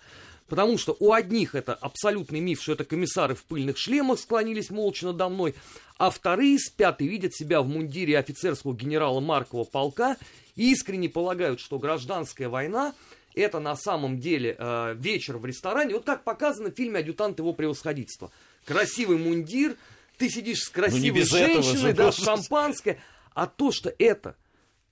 Потому 0.47 0.77
что 0.77 0.95
у 0.99 1.11
одних 1.11 1.55
это 1.55 1.73
абсолютный 1.73 2.39
миф, 2.39 2.61
что 2.61 2.73
это 2.73 2.85
комиссары 2.85 3.33
в 3.33 3.43
пыльных 3.45 3.77
шлемах 3.77 4.19
склонились 4.19 4.69
молча 4.69 5.07
надо 5.07 5.27
мной, 5.27 5.55
а 5.97 6.11
вторые 6.11 6.59
спят 6.59 7.01
и 7.01 7.07
видят 7.07 7.33
себя 7.33 7.61
в 7.61 7.67
мундире 7.67 8.19
офицерского 8.19 8.75
генерала 8.75 9.19
Маркова 9.19 9.63
полка 9.63 10.17
и 10.55 10.71
искренне 10.71 11.09
полагают, 11.09 11.59
что 11.59 11.79
гражданская 11.79 12.47
война 12.47 12.93
это 13.35 13.59
на 13.59 13.75
самом 13.75 14.19
деле 14.19 14.55
э, 14.57 14.95
вечер 14.97 15.37
в 15.37 15.45
ресторане, 15.45 15.95
вот 15.95 16.05
как 16.05 16.23
показано 16.23 16.71
в 16.71 16.75
фильме 16.75 16.99
«Адъютант 16.99 17.39
его 17.39 17.53
превосходительства». 17.53 18.31
Красивый 18.65 19.17
мундир, 19.17 19.75
ты 20.17 20.29
сидишь 20.29 20.59
с 20.59 20.69
красивой 20.69 21.19
ну, 21.19 21.25
женщиной, 21.25 21.93
да, 21.93 22.11
шампанское, 22.11 22.99
а 23.33 23.47
то, 23.47 23.71
что 23.71 23.93
это 23.99 24.37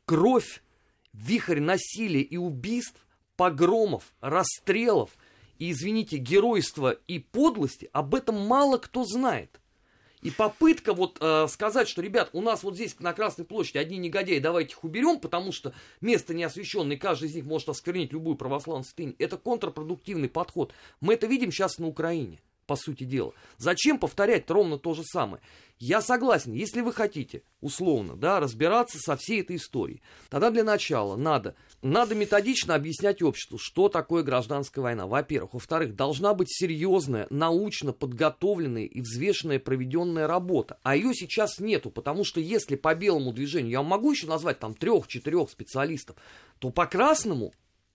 кровь, 0.06 0.62
вихрь 1.14 1.62
насилия 1.62 2.22
и 2.22 2.36
убийств, 2.38 3.00
погромов, 3.38 4.04
расстрелов 4.20 5.12
и, 5.60 5.72
извините, 5.72 6.18
геройства 6.18 6.98
и 7.08 7.20
подлости, 7.20 7.90
об 7.94 8.16
этом 8.16 8.48
мало 8.48 8.78
кто 8.78 9.04
знает. 9.04 9.60
И 10.22 10.32
попытка 10.32 10.94
вот 10.94 11.18
э, 11.20 11.48
сказать, 11.50 11.90
что, 11.90 12.02
ребят, 12.02 12.30
у 12.32 12.42
нас 12.42 12.64
вот 12.64 12.76
здесь 12.76 12.98
на 13.00 13.12
Красной 13.12 13.44
площади 13.44 13.78
одни 13.78 13.98
негодяи, 13.98 14.40
давайте 14.40 14.72
их 14.72 14.84
уберем, 14.86 15.20
потому 15.20 15.52
что 15.52 15.74
место 16.00 16.34
не 16.34 16.46
освященное, 16.46 16.96
и 16.96 17.00
каждый 17.00 17.28
из 17.28 17.36
них 17.36 17.44
может 17.44 17.68
осквернить 17.68 18.14
любую 18.14 18.38
православную 18.38 18.86
святыню. 18.86 19.16
Это 19.20 19.38
контрпродуктивный 19.38 20.30
подход. 20.30 20.74
Мы 21.02 21.16
это 21.16 21.28
видим 21.28 21.52
сейчас 21.52 21.78
на 21.78 21.88
Украине 21.88 22.40
по 22.66 22.76
сути 22.76 23.04
дела. 23.04 23.34
Зачем 23.58 23.98
повторять 23.98 24.50
ровно 24.50 24.78
то 24.78 24.94
же 24.94 25.04
самое? 25.04 25.42
Я 25.80 26.02
согласен, 26.02 26.54
если 26.54 26.82
вы 26.82 26.94
хотите, 26.94 27.44
условно, 27.60 28.16
да, 28.16 28.40
разбираться 28.40 29.00
со 29.00 29.18
всей 29.18 29.42
этой 29.42 29.58
историей, 29.58 30.02
тогда 30.30 30.50
для 30.50 30.64
начала 30.64 31.18
надо, 31.18 31.56
надо 31.82 32.16
методично 32.16 32.76
объяснять 32.76 33.22
обществу, 33.22 33.58
что 33.60 33.90
такое 33.90 34.24
гражданская 34.24 34.82
война, 34.82 35.08
во-первых. 35.08 35.56
Во-вторых, 35.56 35.96
должна 35.96 36.34
быть 36.34 36.48
серьезная, 36.50 37.28
научно 37.30 37.92
подготовленная 37.92 38.86
и 38.86 39.02
взвешенная 39.02 39.60
проведенная 39.60 40.26
работа. 40.26 40.80
А 40.84 40.96
ее 40.96 41.14
сейчас 41.14 41.60
нету, 41.60 41.90
потому 41.90 42.24
что 42.24 42.40
если 42.40 42.78
по 42.78 42.96
белому 42.96 43.34
движению, 43.34 43.72
я 43.72 43.84
могу 43.84 44.12
еще 44.12 44.28
назвать 44.28 44.60
там 44.60 44.74
трех-четырех 44.76 45.50
специалистов, 45.50 46.16
то 46.60 46.70
по 46.70 46.86
красному 46.86 47.54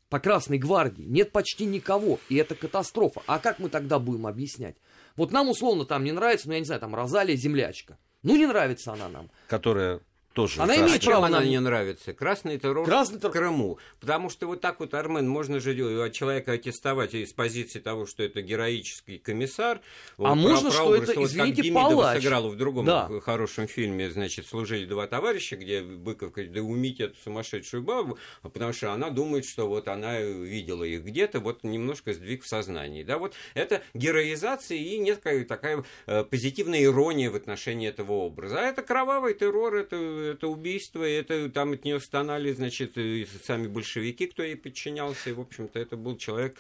по 0.09 0.21
Красной 0.21 0.59
Гвардии 0.59 1.03
нет 1.03 1.33
почти 1.33 1.67
никого, 1.67 2.19
и 2.29 2.37
это 2.37 2.55
катастрофа. 2.55 3.23
А 3.27 3.39
как 3.39 3.59
мы 3.59 3.69
тогда 3.69 3.99
будем 3.99 4.27
объяснять? 4.27 4.77
Вот 5.17 5.33
нам 5.33 5.49
условно 5.49 5.85
там 5.85 6.05
не 6.05 6.13
нравится, 6.13 6.49
ну 6.49 6.55
я 6.55 6.61
не 6.61 6.65
знаю, 6.65 6.81
там 6.81 6.95
Розалия 6.95 7.37
Землячка. 7.37 7.99
Ну 8.23 8.37
не 8.37 8.47
нравится 8.47 8.93
она 8.93 9.09
нам. 9.09 9.31
Которая 9.49 10.01
тоже 10.33 10.61
она 10.61 10.77
имеет 10.77 11.05
право 11.05 11.27
она 11.27 11.45
не 11.45 11.59
нравится. 11.59 12.13
Красный 12.13 12.59
террор 12.59 12.87
Красный 12.87 13.19
террор... 13.19 13.33
в 13.33 13.37
Крыму. 13.37 13.79
Потому 14.01 14.31
что 14.31 14.47
вот 14.47 14.61
так 14.61 14.81
вот, 14.81 14.95
Армен, 14.95 15.29
можно 15.29 15.61
же 15.61 15.73
от 16.05 16.13
человека 16.13 16.53
аттестовать 16.53 17.15
из 17.15 17.33
позиции 17.33 17.81
того, 17.81 18.07
что 18.07 18.23
это 18.23 18.43
героический 18.43 19.19
комиссар. 19.19 19.81
А 20.19 20.35
можно, 20.35 20.71
что 20.71 20.95
это, 20.95 21.15
вот 21.15 21.27
извините, 21.27 21.63
как 21.65 21.75
палач. 21.75 22.23
сыграла 22.23 22.49
в 22.49 22.57
другом 22.57 22.85
да. 22.85 23.09
хорошем 23.21 23.67
фильме, 23.67 24.11
значит, 24.11 24.47
«Служили 24.47 24.87
два 24.87 25.07
товарища», 25.07 25.57
где 25.57 25.83
Быков 25.83 26.33
говорит, 26.33 26.53
да 26.53 26.61
умите 26.61 27.05
эту 27.05 27.17
сумасшедшую 27.23 27.83
бабу, 27.83 28.19
потому 28.43 28.73
что 28.73 28.93
она 28.93 29.11
думает, 29.11 29.45
что 29.45 29.69
вот 29.69 29.89
она 29.89 30.21
видела 30.21 30.85
их 30.85 31.05
где-то, 31.05 31.41
вот 31.41 31.65
немножко 31.65 32.13
сдвиг 32.13 32.45
в 32.45 32.49
сознании. 32.49 33.03
Да, 33.03 33.19
вот 33.19 33.35
это 33.55 33.83
героизация 33.95 34.79
и 34.79 34.99
некая 34.99 35.45
такая 35.45 35.85
э, 36.07 36.25
позитивная 36.25 36.83
ирония 36.83 37.31
в 37.31 37.37
отношении 37.37 37.89
этого 37.89 38.13
образа. 38.13 38.61
А 38.61 38.63
это 38.63 38.83
кровавый 38.83 39.35
террор, 39.35 39.75
это 39.77 40.28
это 40.31 40.49
убийство, 40.49 41.03
это 41.03 41.49
там 41.51 41.73
от 41.73 41.85
нее 41.85 42.01
стонали, 42.01 42.53
значит, 42.53 42.97
и 42.97 43.27
сами 43.45 43.67
большевики, 43.67 44.27
кто 44.27 44.43
ей 44.43 44.57
подчинялся, 44.57 45.31
и, 45.31 45.33
в 45.33 45.41
общем-то, 45.41 45.79
это 45.79 45.97
был 45.97 46.17
человек 46.17 46.57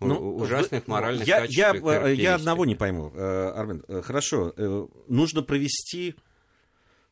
ну, 0.00 0.36
ужасных 0.36 0.86
моральных 0.86 1.26
я, 1.26 1.40
качеств. 1.40 1.84
Я, 1.84 2.08
я 2.08 2.34
одного 2.34 2.64
не 2.64 2.74
пойму, 2.74 3.12
э, 3.14 3.52
Армен. 3.54 3.84
Э, 3.88 4.02
хорошо, 4.02 4.52
э, 4.56 4.86
нужно 5.08 5.42
провести, 5.42 6.14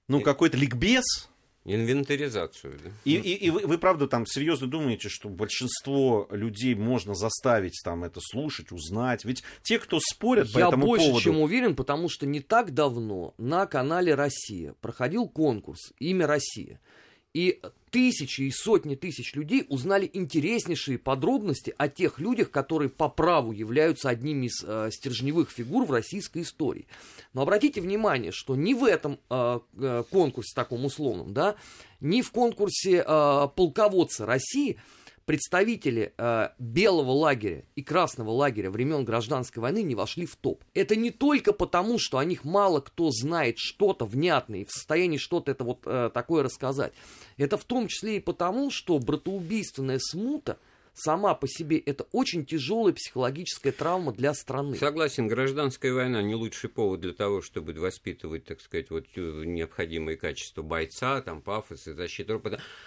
ну, 0.08 0.20
какой-то 0.20 0.56
ликбез, 0.56 1.04
Инвентаризацию, 1.64 2.78
да. 2.82 2.90
И, 3.06 3.14
и, 3.14 3.46
и 3.46 3.50
вы, 3.50 3.60
вы, 3.66 3.78
правда, 3.78 4.06
там 4.06 4.26
серьезно 4.26 4.66
думаете, 4.66 5.08
что 5.08 5.30
большинство 5.30 6.28
людей 6.30 6.74
можно 6.74 7.14
заставить 7.14 7.80
там 7.82 8.04
это 8.04 8.20
слушать, 8.22 8.70
узнать? 8.70 9.24
Ведь 9.24 9.42
те, 9.62 9.78
кто 9.78 9.98
спорят 9.98 10.52
по 10.52 10.58
Я 10.58 10.68
этому 10.68 10.86
больше 10.86 11.06
поводу... 11.06 11.24
чем 11.24 11.40
уверен, 11.40 11.74
потому 11.74 12.10
что 12.10 12.26
не 12.26 12.40
так 12.40 12.74
давно 12.74 13.34
на 13.38 13.64
канале 13.64 14.14
«Россия» 14.14 14.74
проходил 14.82 15.26
конкурс 15.26 15.94
«Имя 15.98 16.26
Россия». 16.26 16.80
И 17.34 17.60
тысячи 17.90 18.42
и 18.42 18.50
сотни 18.52 18.94
тысяч 18.94 19.34
людей 19.34 19.66
узнали 19.68 20.08
интереснейшие 20.12 20.98
подробности 20.98 21.74
о 21.76 21.88
тех 21.88 22.20
людях, 22.20 22.50
которые 22.50 22.88
по 22.88 23.08
праву 23.08 23.50
являются 23.50 24.08
одними 24.08 24.46
из 24.46 24.62
э, 24.64 24.90
стержневых 24.92 25.50
фигур 25.50 25.84
в 25.84 25.90
российской 25.90 26.42
истории. 26.42 26.86
Но 27.32 27.42
обратите 27.42 27.80
внимание, 27.80 28.30
что 28.30 28.54
ни 28.54 28.72
в 28.72 28.84
этом 28.84 29.18
э, 29.30 29.58
э 29.78 30.04
конкурсе 30.10 30.54
таком 30.54 30.84
условном, 30.84 31.34
да, 31.34 31.56
ни 32.00 32.22
в 32.22 32.30
конкурсе 32.30 33.04
э, 33.06 33.48
полководца 33.54 34.26
России– 34.26 34.78
представители 35.26 36.12
э, 36.16 36.48
белого 36.58 37.12
лагеря 37.12 37.64
и 37.74 37.82
красного 37.82 38.30
лагеря 38.30 38.70
времен 38.70 39.04
гражданской 39.04 39.60
войны 39.62 39.82
не 39.82 39.94
вошли 39.94 40.26
в 40.26 40.36
топ. 40.36 40.62
Это 40.74 40.96
не 40.96 41.10
только 41.10 41.52
потому, 41.52 41.98
что 41.98 42.18
о 42.18 42.24
них 42.24 42.44
мало 42.44 42.80
кто 42.80 43.10
знает 43.10 43.58
что-то 43.58 44.04
внятное 44.04 44.60
и 44.60 44.64
в 44.64 44.70
состоянии 44.70 45.18
что-то 45.18 45.50
это 45.50 45.64
вот 45.64 45.80
э, 45.84 46.10
такое 46.12 46.42
рассказать. 46.42 46.92
Это 47.36 47.56
в 47.56 47.64
том 47.64 47.88
числе 47.88 48.16
и 48.16 48.20
потому, 48.20 48.70
что 48.70 48.98
братоубийственная 48.98 49.98
смута 49.98 50.58
сама 50.94 51.34
по 51.34 51.46
себе 51.48 51.78
это 51.78 52.06
очень 52.12 52.46
тяжелая 52.46 52.94
психологическая 52.94 53.72
травма 53.72 54.12
для 54.12 54.32
страны. 54.32 54.76
Согласен, 54.76 55.26
гражданская 55.26 55.92
война 55.92 56.22
не 56.22 56.34
лучший 56.34 56.70
повод 56.70 57.00
для 57.00 57.12
того, 57.12 57.42
чтобы 57.42 57.72
воспитывать, 57.74 58.44
так 58.44 58.60
сказать, 58.60 58.90
вот 58.90 59.06
необходимые 59.16 60.16
качества 60.16 60.62
бойца, 60.62 61.20
там 61.20 61.42
пафос 61.42 61.86
и 61.88 61.92
защиту. 61.92 62.40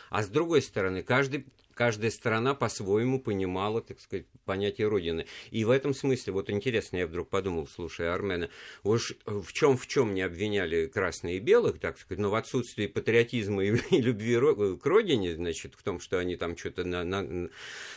А 0.10 0.24
с 0.24 0.28
другой 0.28 0.62
стороны, 0.62 1.04
каждый 1.04 1.46
каждая 1.78 2.10
страна 2.12 2.56
по-своему 2.56 3.22
понимала, 3.22 3.82
так 3.82 4.00
сказать, 4.02 4.26
понятие 4.46 4.88
Родины. 4.88 5.28
И 5.52 5.64
в 5.64 5.70
этом 5.70 5.94
смысле, 5.94 6.34
вот 6.34 6.50
интересно, 6.50 6.98
я 6.98 7.08
вдруг 7.08 7.30
подумал, 7.30 7.68
слушая 7.68 8.14
Армена, 8.14 8.50
уж 8.84 9.14
в 9.26 9.54
чем 9.54 9.78
в 9.78 9.86
чем 9.86 10.14
не 10.16 10.24
обвиняли 10.24 10.88
красные 10.88 11.38
и 11.38 11.40
белых, 11.40 11.80
так 11.80 12.00
сказать, 12.00 12.20
но 12.20 12.32
в 12.32 12.36
отсутствии 12.36 12.88
патриотизма 12.88 13.64
и, 13.64 13.78
и 13.92 14.02
любви 14.02 14.38
к 14.38 14.86
Родине, 14.86 15.36
значит, 15.36 15.76
в 15.78 15.84
том, 15.84 16.00
что 16.00 16.18
они 16.18 16.36
там 16.36 16.58
что-то 16.58 16.84
на, 16.84 17.04
на, 17.04 17.50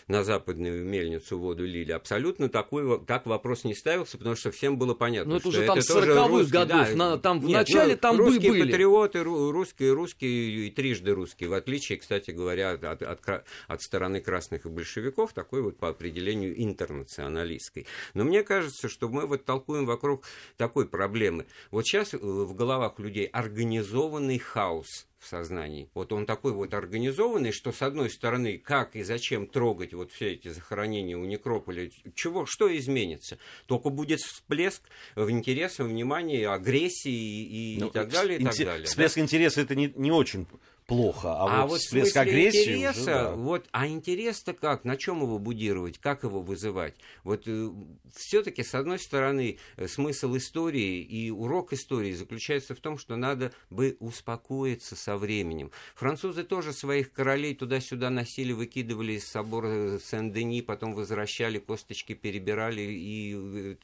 на 0.08 0.25
западную 0.25 0.84
мельницу 0.84 1.38
воду 1.38 1.64
лили, 1.64 1.92
абсолютно 1.92 2.50
такой, 2.50 3.02
так 3.06 3.26
вопрос 3.26 3.64
не 3.64 3.75
ставился, 3.75 4.18
потому 4.18 4.37
что 4.37 4.50
всем 4.50 4.76
было 4.76 4.94
понятно, 4.94 5.32
ну, 5.32 5.37
это 5.37 5.50
что 5.50 5.58
уже 5.58 5.66
там 5.66 5.78
это 5.78 5.88
тоже 5.88 6.28
русских 6.28 6.52
годов, 6.52 6.88
да, 6.88 6.96
на, 6.96 7.18
там 7.18 7.40
в 7.40 7.46
нет, 7.46 7.56
начале 7.56 7.94
ну, 7.94 7.99
там 7.99 8.18
русские 8.18 8.52
были. 8.52 8.70
патриоты, 8.70 9.22
русские, 9.22 9.92
русские 9.94 10.66
и 10.66 10.70
трижды 10.70 11.12
русские, 11.12 11.49
в 11.49 11.54
отличие, 11.54 11.99
кстати 11.99 12.30
говоря, 12.30 12.72
от, 12.72 13.02
от, 13.02 13.28
от 13.66 13.70
стороны 13.79 14.21
красных 14.21 14.67
и 14.67 14.69
большевиков, 14.69 15.33
такой 15.33 15.62
вот 15.62 15.79
по 15.79 15.89
определению 15.89 16.61
интернационалистской. 16.62 17.87
Но 18.15 18.25
мне 18.25 18.43
кажется, 18.43 18.89
что 18.89 19.09
мы 19.09 19.27
вот 19.27 19.45
толкуем 19.45 19.87
вокруг 19.87 20.25
такой 20.57 20.89
проблемы. 20.89 21.47
Вот 21.71 21.87
сейчас 21.87 22.15
э, 22.15 22.19
в 22.19 22.55
головах 22.55 22.99
людей 22.99 23.27
организованный 23.27 24.39
хаос 24.39 25.07
в 25.21 25.27
сознании. 25.27 25.89
Вот 25.95 26.12
он 26.12 26.25
такой 26.25 26.53
вот 26.53 26.73
организованный, 26.73 27.53
что 27.53 27.73
с 27.73 27.83
одной 27.83 28.09
стороны, 28.11 28.57
как 28.59 28.97
и 28.97 29.03
зачем 29.03 29.47
трогать 29.47 29.93
вот 29.93 30.11
все 30.12 30.33
эти 30.33 30.49
захоронения 30.49 31.17
у 31.17 31.25
некрополя, 31.27 31.91
чего, 32.15 32.47
что 32.47 32.75
изменится? 32.75 33.39
Только 33.67 33.91
будет 33.91 34.21
всплеск 34.21 34.83
в 35.15 35.31
интереса, 35.31 35.85
внимания, 35.85 36.49
агрессии 36.49 37.75
и, 37.75 37.79
ну, 37.79 37.89
и 37.89 37.91
так 37.91 38.09
далее, 38.09 38.39
и 38.39 38.45
так 38.45 38.57
далее. 38.57 38.87
Всплеск 38.87 39.17
да? 39.17 39.21
интереса 39.21 39.61
это 39.61 39.75
не, 39.75 39.93
не 39.95 40.11
очень 40.11 40.47
плохо, 40.90 41.28
а, 41.28 41.44
а 41.44 41.62
вот, 41.62 41.70
вот 41.70 41.80
всплеск 41.82 42.16
агрессии 42.16 42.78
интереса, 42.78 43.00
уже, 43.00 43.12
да. 43.12 43.30
вот, 43.37 43.68
а 43.70 43.87
интерес-то 43.87 44.54
как, 44.54 44.85
на 44.85 44.97
чем 44.97 45.23
его 45.23 45.38
будировать, 45.38 45.99
как 45.99 46.25
его 46.25 46.42
вызывать? 46.42 46.97
Вот 47.23 47.44
э, 47.47 47.70
все-таки 48.12 48.64
с 48.64 48.75
одной 48.75 48.99
стороны 48.99 49.59
э, 49.76 49.87
смысл 49.87 50.37
истории 50.37 51.00
и 51.00 51.30
урок 51.30 51.73
истории 51.75 52.11
заключается 52.11 52.75
в 52.75 52.80
том, 52.80 52.99
что 52.99 53.14
надо 53.14 53.52
бы 53.70 53.97
успокоиться 54.00 54.97
со 54.97 55.16
временем. 55.16 55.70
Французы 55.94 56.42
тоже 56.42 56.73
своих 56.73 57.12
королей 57.12 57.54
туда-сюда 57.54 58.11
носили, 58.11 58.50
выкидывали 58.50 59.12
из 59.12 59.28
собора 59.28 60.00
Сен-Дени, 60.00 60.61
потом 60.61 60.94
возвращали, 60.94 61.61
косточки 61.61 62.14
перебирали, 62.14 62.80
и 62.80 63.37
э, 63.37 63.76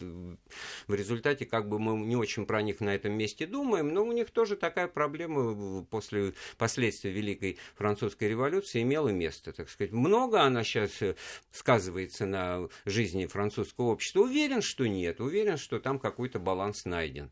в 0.88 0.94
результате 0.94 1.46
как 1.46 1.68
бы 1.68 1.78
мы 1.78 2.04
не 2.04 2.16
очень 2.16 2.46
про 2.46 2.62
них 2.62 2.80
на 2.80 2.96
этом 2.96 3.12
месте 3.12 3.46
думаем, 3.46 3.94
но 3.94 4.04
у 4.04 4.10
них 4.10 4.32
тоже 4.32 4.56
такая 4.56 4.88
проблема 4.88 5.84
после 5.84 6.34
последствий 6.58 6.95
последствия 6.96 7.10
Великой 7.10 7.58
Французской 7.76 8.28
революции 8.28 8.82
имела 8.82 9.08
место, 9.08 9.52
так 9.52 9.68
сказать. 9.68 9.92
Много 9.92 10.42
она 10.42 10.64
сейчас 10.64 10.90
э, 11.00 11.14
сказывается 11.52 12.26
на 12.26 12.68
жизни 12.84 13.26
французского 13.26 13.92
общества. 13.92 14.20
Уверен, 14.20 14.62
что 14.62 14.86
нет. 14.86 15.20
Уверен, 15.20 15.58
что 15.58 15.78
там 15.78 15.98
какой-то 15.98 16.38
баланс 16.38 16.84
найден. 16.84 17.30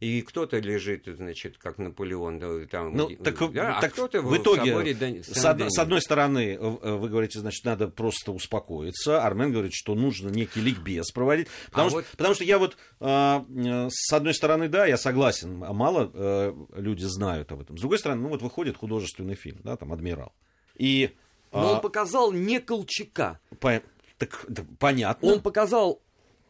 И 0.00 0.20
кто-то 0.22 0.58
лежит, 0.58 1.04
значит, 1.06 1.56
как 1.56 1.78
Наполеон, 1.78 2.38
да, 2.38 2.66
там, 2.66 2.94
ну, 2.94 3.08
так, 3.16 3.52
да, 3.52 3.78
а 3.78 3.80
так 3.80 3.90
а 3.90 3.94
кто-то 3.94 4.20
в 4.20 4.36
итоге, 4.36 4.74
в 4.74 5.24
с, 5.24 5.44
од- 5.44 5.72
с 5.72 5.78
одной 5.78 6.02
стороны, 6.02 6.54
э, 6.54 6.58
вы 6.58 7.08
говорите, 7.08 7.38
значит, 7.38 7.64
надо 7.64 7.88
просто 7.88 8.32
успокоиться. 8.32 9.24
Армен 9.24 9.52
говорит, 9.52 9.72
что 9.74 9.94
нужно 9.94 10.28
некий 10.28 10.60
ликбез 10.60 11.10
проводить. 11.12 11.48
Потому, 11.70 11.86
а 11.86 11.90
что, 11.90 11.96
вот... 11.98 12.06
потому 12.16 12.34
что 12.34 12.44
я 12.44 12.58
вот, 12.58 12.76
э, 13.00 13.88
с 13.90 14.12
одной 14.12 14.34
стороны, 14.34 14.68
да, 14.68 14.84
я 14.86 14.98
согласен, 14.98 15.56
мало 15.56 16.10
э, 16.12 16.54
люди 16.76 17.04
знают 17.04 17.50
об 17.52 17.62
этом. 17.62 17.78
С 17.78 17.80
другой 17.80 17.98
стороны, 17.98 18.22
ну 18.22 18.28
вот 18.28 18.42
выходит 18.42 18.76
художник 18.76 19.05
художественный 19.06 19.34
фильм, 19.34 19.60
да, 19.62 19.76
там 19.76 19.92
«Адмирал». 19.92 20.32
И, 20.76 21.14
Но 21.52 21.60
а... 21.60 21.72
он 21.74 21.80
показал 21.80 22.32
не 22.32 22.60
Колчака. 22.60 23.38
По... 23.60 23.82
Так, 24.18 24.44
да, 24.48 24.64
понятно. 24.78 25.28
Он 25.28 25.40
показал 25.40 26.00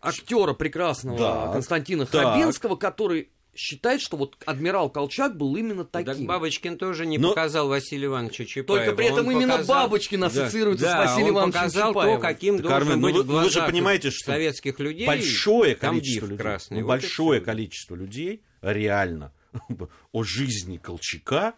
актера 0.00 0.52
прекрасного 0.52 1.18
да, 1.18 1.52
Константина 1.52 2.06
так. 2.06 2.34
Хабенского, 2.34 2.76
который 2.76 3.28
считает, 3.56 4.00
что 4.00 4.16
вот 4.16 4.36
адмирал 4.44 4.90
Колчак 4.90 5.36
был 5.36 5.56
именно 5.56 5.84
таким. 5.84 6.14
Так 6.14 6.26
Бабочкин 6.26 6.78
тоже 6.78 7.06
не 7.06 7.18
Но... 7.18 7.30
показал 7.30 7.68
Василия 7.68 8.06
Ивановича 8.06 8.44
Чапаева. 8.44 8.84
Только 8.84 8.96
при 8.96 9.06
этом 9.06 9.26
он 9.26 9.32
именно 9.32 9.54
показал... 9.54 9.84
Бабочкин 9.84 10.24
ассоциируется 10.24 10.84
да, 10.84 11.06
с 11.06 11.10
Василием 11.10 11.34
да, 11.34 11.40
Ивановичем 11.40 11.60
показал 11.60 11.90
Чапаевым. 11.90 12.20
то, 12.20 12.22
каким 12.26 12.56
так, 12.56 12.62
должен 12.66 12.88
Армен, 12.88 13.00
быть 13.00 13.14
ну, 13.14 13.22
в 13.22 13.42
вы 13.42 13.50
же 13.50 13.62
понимаете, 13.62 14.10
что 14.10 14.32
советских 14.32 14.78
людей. 14.78 15.06
Большое 15.06 15.74
количество 15.74 16.26
людей, 16.26 16.38
красный. 16.38 16.82
Вот 16.82 16.88
большое 16.88 17.40
количество 17.40 17.94
людей 17.94 18.42
реально 18.60 19.32
о 20.12 20.22
жизни 20.22 20.76
Колчака, 20.76 21.54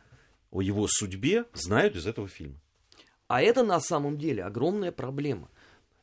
о 0.51 0.63
его 0.63 0.87
судьбе 0.89 1.45
знают 1.53 1.97
из 1.97 2.07
этого 2.07 2.29
фильма. 2.29 2.61
А 3.27 3.43
это 3.43 3.63
на 3.63 3.81
самом 3.81 4.19
деле 4.19 4.43
огромная 4.45 4.93
проблема. 4.93 5.51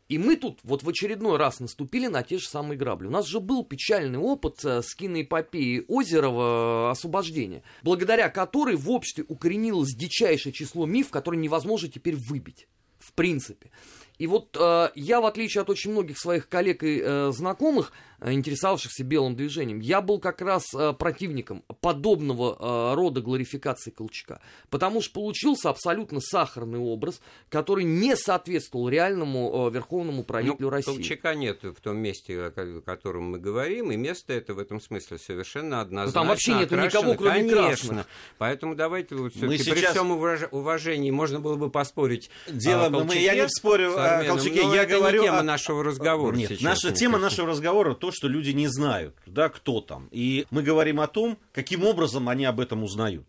И 0.08 0.20
мы 0.20 0.36
тут 0.36 0.60
вот 0.64 0.84
в 0.84 0.90
очередной 0.90 1.38
раз 1.38 1.60
наступили 1.60 2.06
на 2.06 2.22
те 2.22 2.38
же 2.38 2.48
самые 2.48 2.78
грабли. 2.78 3.08
У 3.08 3.12
нас 3.12 3.26
же 3.26 3.40
был 3.40 3.66
печальный 3.66 4.20
опыт 4.20 4.64
э, 4.64 4.84
с 4.84 4.94
киноэпопеей 4.94 5.86
Озерова 5.88 6.92
«Освобождение», 6.92 7.64
благодаря 7.82 8.30
которой 8.30 8.76
в 8.76 8.92
обществе 8.92 9.26
укоренилось 9.28 9.96
дичайшее 9.96 10.54
число 10.54 10.86
миф, 10.86 11.10
которые 11.10 11.42
невозможно 11.42 11.90
теперь 11.90 12.16
выбить. 12.16 12.68
В 13.00 13.14
принципе. 13.14 13.72
И 14.20 14.28
вот 14.28 14.56
э, 14.60 14.92
я, 14.94 15.22
в 15.22 15.26
отличие 15.26 15.64
от 15.64 15.72
очень 15.72 15.92
многих 15.92 16.20
своих 16.20 16.50
коллег 16.50 16.84
и 16.84 17.02
э, 17.04 17.32
знакомых, 17.34 17.92
Э, 18.15 18.15
интересовавшихся 18.24 19.04
белым 19.04 19.36
движением, 19.36 19.80
я 19.80 20.02
был 20.02 20.20
как 20.20 20.42
раз 20.42 20.64
э, 20.74 20.94
противником 20.94 21.64
подобного 21.82 22.58
э, 22.60 22.96
рода 22.96 23.22
гларификации 23.22 23.92
Колчака, 23.92 24.42
потому 24.70 25.02
что 25.02 25.14
получился 25.14 25.70
абсолютно 25.70 26.20
сахарный 26.22 26.80
образ, 26.80 27.22
который 27.50 27.84
не 27.84 28.16
соответствовал 28.16 28.90
реальному 28.90 29.70
верховному 29.70 30.24
правителю 30.24 30.56
ну, 30.60 30.70
России. 30.70 30.96
Колчака 30.96 31.36
нет 31.36 31.64
в 31.64 31.82
том 31.82 31.98
месте, 31.98 32.46
о 32.46 32.82
котором 32.82 33.32
мы 33.32 33.40
говорим, 33.40 33.92
и 33.92 33.98
место 33.98 34.34
это 34.34 34.54
в 34.54 34.60
этом 34.60 34.80
смысле 34.80 35.18
совершенно 35.18 35.82
однозначно. 35.82 36.20
Но 36.20 36.24
там 36.24 36.28
вообще 36.28 36.54
нет 36.54 36.72
никого, 36.72 37.14
кроме 37.16 37.50
Конечно. 37.50 37.68
красных. 37.68 38.06
Поэтому 38.38 38.76
давайте 38.76 39.16
вот 39.16 39.34
все-таки 39.34 39.64
сейчас... 39.64 39.76
при 39.76 39.86
всем 39.86 40.12
уважении 40.12 41.12
можно 41.12 41.40
было 41.40 41.56
бы 41.56 41.70
поспорить. 41.70 42.30
Дело, 42.48 42.88
о 42.88 42.92
Колчаке, 42.92 43.24
я 43.24 43.36
не 43.36 43.50
спорю 43.50 43.96
о 43.98 44.24
Колчаке, 44.24 44.62
я 44.62 44.84
это 44.84 44.98
говорю 44.98 45.22
не 45.22 45.28
тема 45.28 45.40
о... 45.40 45.44
нашего 45.44 45.84
разговора. 45.84 46.36
Нет, 46.36 46.50
сейчас, 46.50 46.62
наша 46.62 46.92
тема 46.92 47.18
нашего 47.18 47.48
разговора 47.50 47.94
то, 48.06 48.12
что 48.12 48.28
люди 48.28 48.52
не 48.52 48.68
знают, 48.68 49.16
да, 49.26 49.50
кто 49.50 49.82
там. 49.82 50.10
И 50.12 50.46
мы 50.52 50.62
говорим 50.62 51.00
о 51.00 51.08
том, 51.08 51.40
каким 51.52 51.84
образом 51.84 52.30
они 52.30 52.46
об 52.46 52.60
этом 52.60 52.84
узнают. 52.84 53.26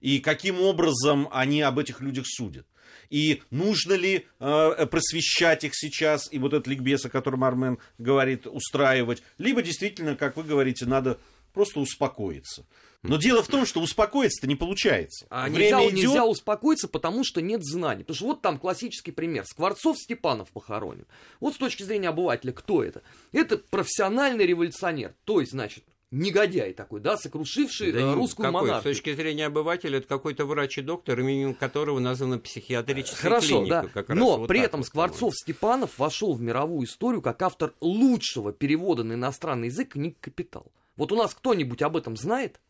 И 0.00 0.20
каким 0.20 0.60
образом 0.60 1.28
они 1.32 1.62
об 1.62 1.80
этих 1.80 2.00
людях 2.00 2.26
судят. 2.28 2.64
И 3.10 3.42
нужно 3.50 3.94
ли 3.94 4.26
э, 4.38 4.86
просвещать 4.86 5.64
их 5.64 5.72
сейчас, 5.74 6.32
и 6.32 6.38
вот 6.38 6.52
этот 6.52 6.68
ликбез, 6.68 7.04
о 7.04 7.10
котором 7.10 7.42
Армен 7.42 7.78
говорит, 7.98 8.46
устраивать, 8.46 9.20
либо 9.38 9.62
действительно, 9.62 10.14
как 10.14 10.36
вы 10.36 10.44
говорите, 10.44 10.86
надо 10.86 11.18
просто 11.52 11.80
успокоиться. 11.80 12.64
Но 13.02 13.16
дело 13.16 13.42
в 13.42 13.48
том, 13.48 13.64
что 13.64 13.80
успокоиться-то 13.80 14.46
не 14.46 14.56
получается. 14.56 15.26
А 15.30 15.48
Время 15.48 15.76
нельзя, 15.76 15.84
идет... 15.84 15.94
нельзя 15.94 16.26
успокоиться, 16.26 16.86
потому 16.86 17.24
что 17.24 17.40
нет 17.40 17.64
знаний. 17.64 18.02
Потому 18.02 18.16
что 18.16 18.26
вот 18.26 18.42
там 18.42 18.58
классический 18.58 19.12
пример. 19.12 19.44
Скворцов 19.46 19.98
Степанов 19.98 20.50
похоронен. 20.50 21.06
Вот 21.40 21.54
с 21.54 21.56
точки 21.56 21.82
зрения 21.82 22.10
обывателя, 22.10 22.52
кто 22.52 22.84
это? 22.84 23.02
Это 23.32 23.56
профессиональный 23.56 24.44
революционер. 24.44 25.14
То 25.24 25.40
есть, 25.40 25.52
значит, 25.52 25.84
негодяй 26.10 26.74
такой, 26.74 27.00
да, 27.00 27.16
сокрушивший 27.16 27.92
да, 27.92 28.00
э, 28.00 28.14
русскую 28.14 28.46
какой? 28.46 28.68
монархию. 28.68 28.94
С 28.94 28.96
точки 28.96 29.14
зрения 29.14 29.46
обывателя, 29.46 29.98
это 29.98 30.08
какой-то 30.08 30.44
врач 30.44 30.78
и 30.78 30.82
доктор, 30.82 31.20
именем 31.20 31.54
которого 31.54 32.00
названа 32.00 32.38
психиатрическая 32.38 33.30
Хорошо, 33.30 33.60
клиника. 33.60 33.82
Да. 33.82 33.88
Как 33.88 34.08
Но 34.08 34.38
вот 34.38 34.48
при 34.48 34.60
этом 34.60 34.80
вот, 34.80 34.86
Скворцов-Степанов 34.86 35.98
вошел 35.98 36.34
в 36.34 36.40
мировую 36.40 36.86
историю 36.86 37.22
как 37.22 37.40
автор 37.42 37.72
лучшего 37.80 38.52
перевода 38.52 39.04
на 39.04 39.14
иностранный 39.14 39.68
язык 39.68 39.90
книг 39.92 40.16
«Капитал». 40.20 40.72
Вот 40.96 41.12
у 41.12 41.16
нас 41.16 41.34
кто-нибудь 41.34 41.80
об 41.82 41.96
этом 41.96 42.16
знает? 42.16 42.60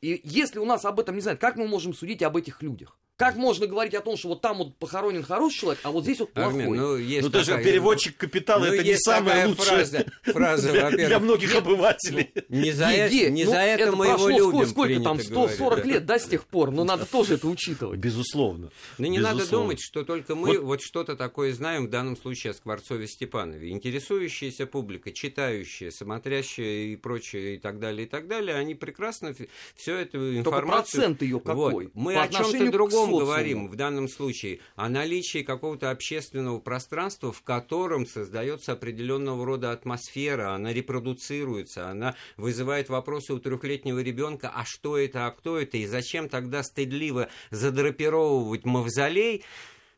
И 0.00 0.20
если 0.24 0.58
у 0.58 0.64
нас 0.64 0.84
об 0.84 0.98
этом 0.98 1.14
не 1.14 1.20
знают, 1.20 1.40
как 1.40 1.56
мы 1.56 1.68
можем 1.68 1.92
судить 1.92 2.22
об 2.22 2.36
этих 2.36 2.62
людях? 2.62 2.98
Как 3.20 3.36
можно 3.36 3.66
говорить 3.66 3.92
о 3.92 4.00
том, 4.00 4.16
что 4.16 4.28
вот 4.28 4.40
там 4.40 4.56
вот 4.56 4.78
похоронен 4.78 5.22
хороший 5.22 5.58
человек, 5.58 5.80
а 5.82 5.90
вот 5.90 6.04
здесь 6.04 6.20
вот 6.20 6.32
плохой? 6.32 6.62
Армен, 6.62 6.74
ну, 6.74 6.96
есть 6.96 7.22
ну, 7.22 7.30
такая... 7.30 7.62
переводчик 7.62 8.16
капитала, 8.16 8.64
ну, 8.64 8.72
это 8.72 8.82
не 8.82 8.96
самая 8.96 9.46
лучшая 9.46 9.84
фраза, 9.84 10.06
фраза 10.22 10.72
для, 10.72 10.90
для 10.90 11.18
многих 11.18 11.54
обывателей. 11.54 12.30
Не 12.48 12.72
за, 12.72 12.88
е, 12.88 13.30
не 13.30 13.44
ну, 13.44 13.50
за 13.50 13.58
это, 13.58 13.82
это 13.82 13.92
мы 13.94 14.06
его 14.06 14.26
любим. 14.26 14.66
Сколько 14.66 15.00
там, 15.00 15.20
140 15.20 15.58
говорить, 15.58 15.84
лет, 15.84 16.06
да, 16.06 16.18
с 16.18 16.24
тех 16.24 16.46
пор? 16.46 16.70
Но 16.70 16.82
надо 16.84 17.04
тоже 17.04 17.34
это 17.34 17.46
учитывать. 17.46 18.00
Безусловно. 18.00 18.70
Но 18.96 19.06
не 19.06 19.18
Безусловно. 19.18 19.38
надо 19.38 19.50
думать, 19.50 19.80
что 19.82 20.02
только 20.02 20.34
мы 20.34 20.56
вот, 20.56 20.64
вот 20.64 20.80
что-то 20.80 21.14
такое 21.14 21.52
знаем, 21.52 21.88
в 21.88 21.90
данном 21.90 22.16
случае 22.16 22.52
о 22.52 22.54
Скворцове 22.54 23.06
Степанове. 23.06 23.68
Интересующаяся 23.68 24.64
публика, 24.64 25.12
читающая, 25.12 25.90
смотрящая 25.90 26.84
и 26.84 26.96
прочее, 26.96 27.56
и 27.56 27.58
так 27.58 27.80
далее, 27.80 28.06
и 28.06 28.08
так 28.08 28.28
далее, 28.28 28.56
они 28.56 28.74
прекрасно 28.74 29.34
все 29.76 29.98
эту 29.98 30.38
информацию... 30.38 30.42
Только 30.44 30.66
процент 30.68 31.20
ее 31.20 31.38
какой? 31.38 31.84
Вот. 31.84 31.94
Мы 31.94 32.16
о 32.16 32.26
чем-то 32.26 32.72
другом 32.72 33.09
говорим 33.10 33.68
в 33.68 33.76
данном 33.76 34.00
данном 34.00 34.08
случае 34.08 34.60
о 34.76 34.88
наличии 34.88 35.42
какого-то 35.42 35.90
общественного 35.90 36.58
пространства, 36.58 37.32
в 37.32 37.42
котором 37.42 38.06
создается 38.06 38.72
определенного 38.72 39.44
рода 39.44 39.72
атмосфера, 39.72 40.54
она 40.54 40.72
репродуцируется, 40.72 41.88
она 41.88 42.14
вызывает 42.36 42.88
вопросы 42.88 43.34
у 43.34 43.38
трехлетнего 43.38 43.98
ребенка, 43.98 44.50
а 44.54 44.64
что 44.64 44.96
это, 44.96 45.26
а 45.26 45.30
кто 45.32 45.58
это, 45.58 45.76
и 45.76 45.86
зачем 45.86 46.28
тогда 46.28 46.62
стыдливо 46.62 47.28
задрапировывать 47.50 48.64
мавзолей 48.64 49.44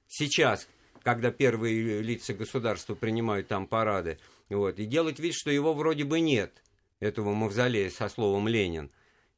сейчас, 0.09 0.68
когда 1.03 1.31
первые 1.31 2.03
лица 2.03 2.35
государства 2.35 2.94
принимают 2.94 3.46
там 3.48 3.66
парады, 3.66 4.18
вот, 4.48 4.79
и 4.79 4.85
делать 4.85 5.20
вид, 5.20 5.35
что 5.35 5.51
его 5.51 5.75
вроде 5.75 6.05
бы 6.05 6.20
нет, 6.20 6.62
этого 6.98 7.35
мавзолея 7.35 7.90
со 7.90 8.09
словом 8.09 8.48
«Ленин». 8.48 8.90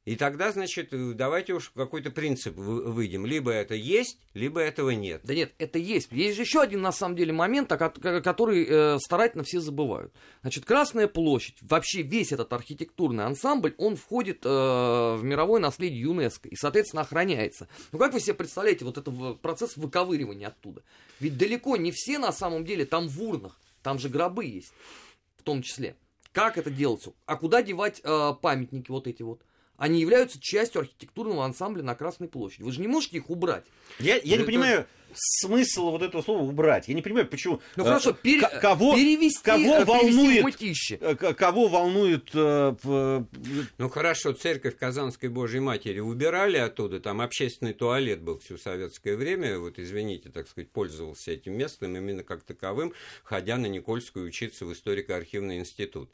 И 0.05 0.15
тогда, 0.15 0.51
значит, 0.51 0.89
давайте 1.17 1.53
уж 1.53 1.71
какой-то 1.71 2.11
принцип 2.11 2.55
выйдем. 2.55 3.25
Либо 3.25 3.51
это 3.51 3.73
есть, 3.73 4.19
либо 4.35 4.61
этого 4.61 4.91
нет. 4.91 5.21
Да 5.23 5.33
нет, 5.33 5.53
это 5.57 5.79
есть. 5.79 6.11
Есть 6.11 6.35
же 6.35 6.43
еще 6.43 6.61
один, 6.61 6.83
на 6.83 6.91
самом 6.91 7.15
деле, 7.15 7.33
момент, 7.33 7.69
который 7.69 8.67
э, 8.69 8.99
старательно 8.99 9.43
все 9.43 9.59
забывают. 9.59 10.13
Значит, 10.41 10.63
Красная 10.65 11.07
площадь, 11.07 11.57
вообще 11.61 12.03
весь 12.03 12.31
этот 12.31 12.53
архитектурный 12.53 13.25
ансамбль, 13.25 13.73
он 13.79 13.95
входит 13.95 14.45
э, 14.45 14.49
в 14.49 15.21
мировое 15.23 15.59
наследие 15.59 16.01
ЮНЕСКО 16.01 16.49
и, 16.49 16.55
соответственно, 16.55 17.01
охраняется. 17.01 17.67
Ну, 17.91 17.97
как 17.97 18.13
вы 18.13 18.19
себе 18.19 18.35
представляете 18.35 18.85
вот 18.85 18.99
этот 18.99 19.41
процесс 19.41 19.75
выковыривания 19.75 20.49
оттуда? 20.49 20.83
Ведь 21.19 21.35
далеко 21.35 21.77
не 21.77 21.91
все, 21.91 22.19
на 22.19 22.31
самом 22.31 22.63
деле, 22.63 22.85
там 22.85 23.07
в 23.07 23.23
урнах. 23.23 23.59
Там 23.81 23.97
же 23.97 24.09
гробы 24.09 24.45
есть, 24.45 24.71
в 25.35 25.41
том 25.41 25.63
числе. 25.63 25.95
Как 26.31 26.59
это 26.59 26.69
делается? 26.69 27.13
А 27.25 27.37
куда 27.37 27.63
девать 27.63 28.01
э, 28.03 28.33
памятники 28.39 28.91
вот 28.91 29.07
эти 29.07 29.23
вот? 29.23 29.41
Они 29.77 29.99
являются 29.99 30.39
частью 30.39 30.81
архитектурного 30.81 31.45
ансамбля 31.45 31.83
на 31.83 31.95
Красной 31.95 32.27
площади. 32.27 32.63
Вы 32.63 32.71
же 32.71 32.81
не 32.81 32.87
можете 32.87 33.17
их 33.17 33.29
убрать. 33.29 33.65
Я, 33.99 34.15
я 34.15 34.35
это... 34.35 34.37
не 34.37 34.43
понимаю 34.43 34.85
смысл 35.15 35.91
вот 35.91 36.01
этого 36.01 36.21
слова 36.21 36.43
убрать. 36.43 36.87
Я 36.87 36.93
не 36.93 37.01
понимаю, 37.01 37.27
почему. 37.27 37.61
Ну 37.75 37.83
э, 37.83 37.87
хорошо, 37.87 38.13
пере... 38.13 38.41
кого, 38.61 38.95
перевести, 38.95 39.41
кого 39.43 39.77
э, 39.77 39.85
волнует, 39.85 40.61
э, 40.61 41.15
кого 41.15 41.67
волнует. 41.67 42.29
Э, 42.33 43.23
ну 43.77 43.89
хорошо, 43.89 44.33
церковь 44.33 44.77
Казанской 44.77 45.29
Божьей 45.29 45.61
Матери 45.61 45.99
убирали 45.99 46.57
оттуда, 46.57 46.99
там 46.99 47.21
общественный 47.21 47.73
туалет 47.73 48.21
был 48.21 48.39
все 48.39 48.57
советское 48.57 49.15
время, 49.15 49.59
вот 49.59 49.79
извините, 49.79 50.29
так 50.29 50.47
сказать, 50.47 50.69
пользовался 50.69 51.31
этим 51.31 51.57
местом 51.57 51.95
именно 51.95 52.23
как 52.23 52.43
таковым, 52.43 52.93
ходя 53.23 53.57
на 53.57 53.67
Никольскую 53.67 54.27
учиться 54.27 54.65
в 54.65 54.73
историко-архивный 54.73 55.59
институт. 55.59 56.09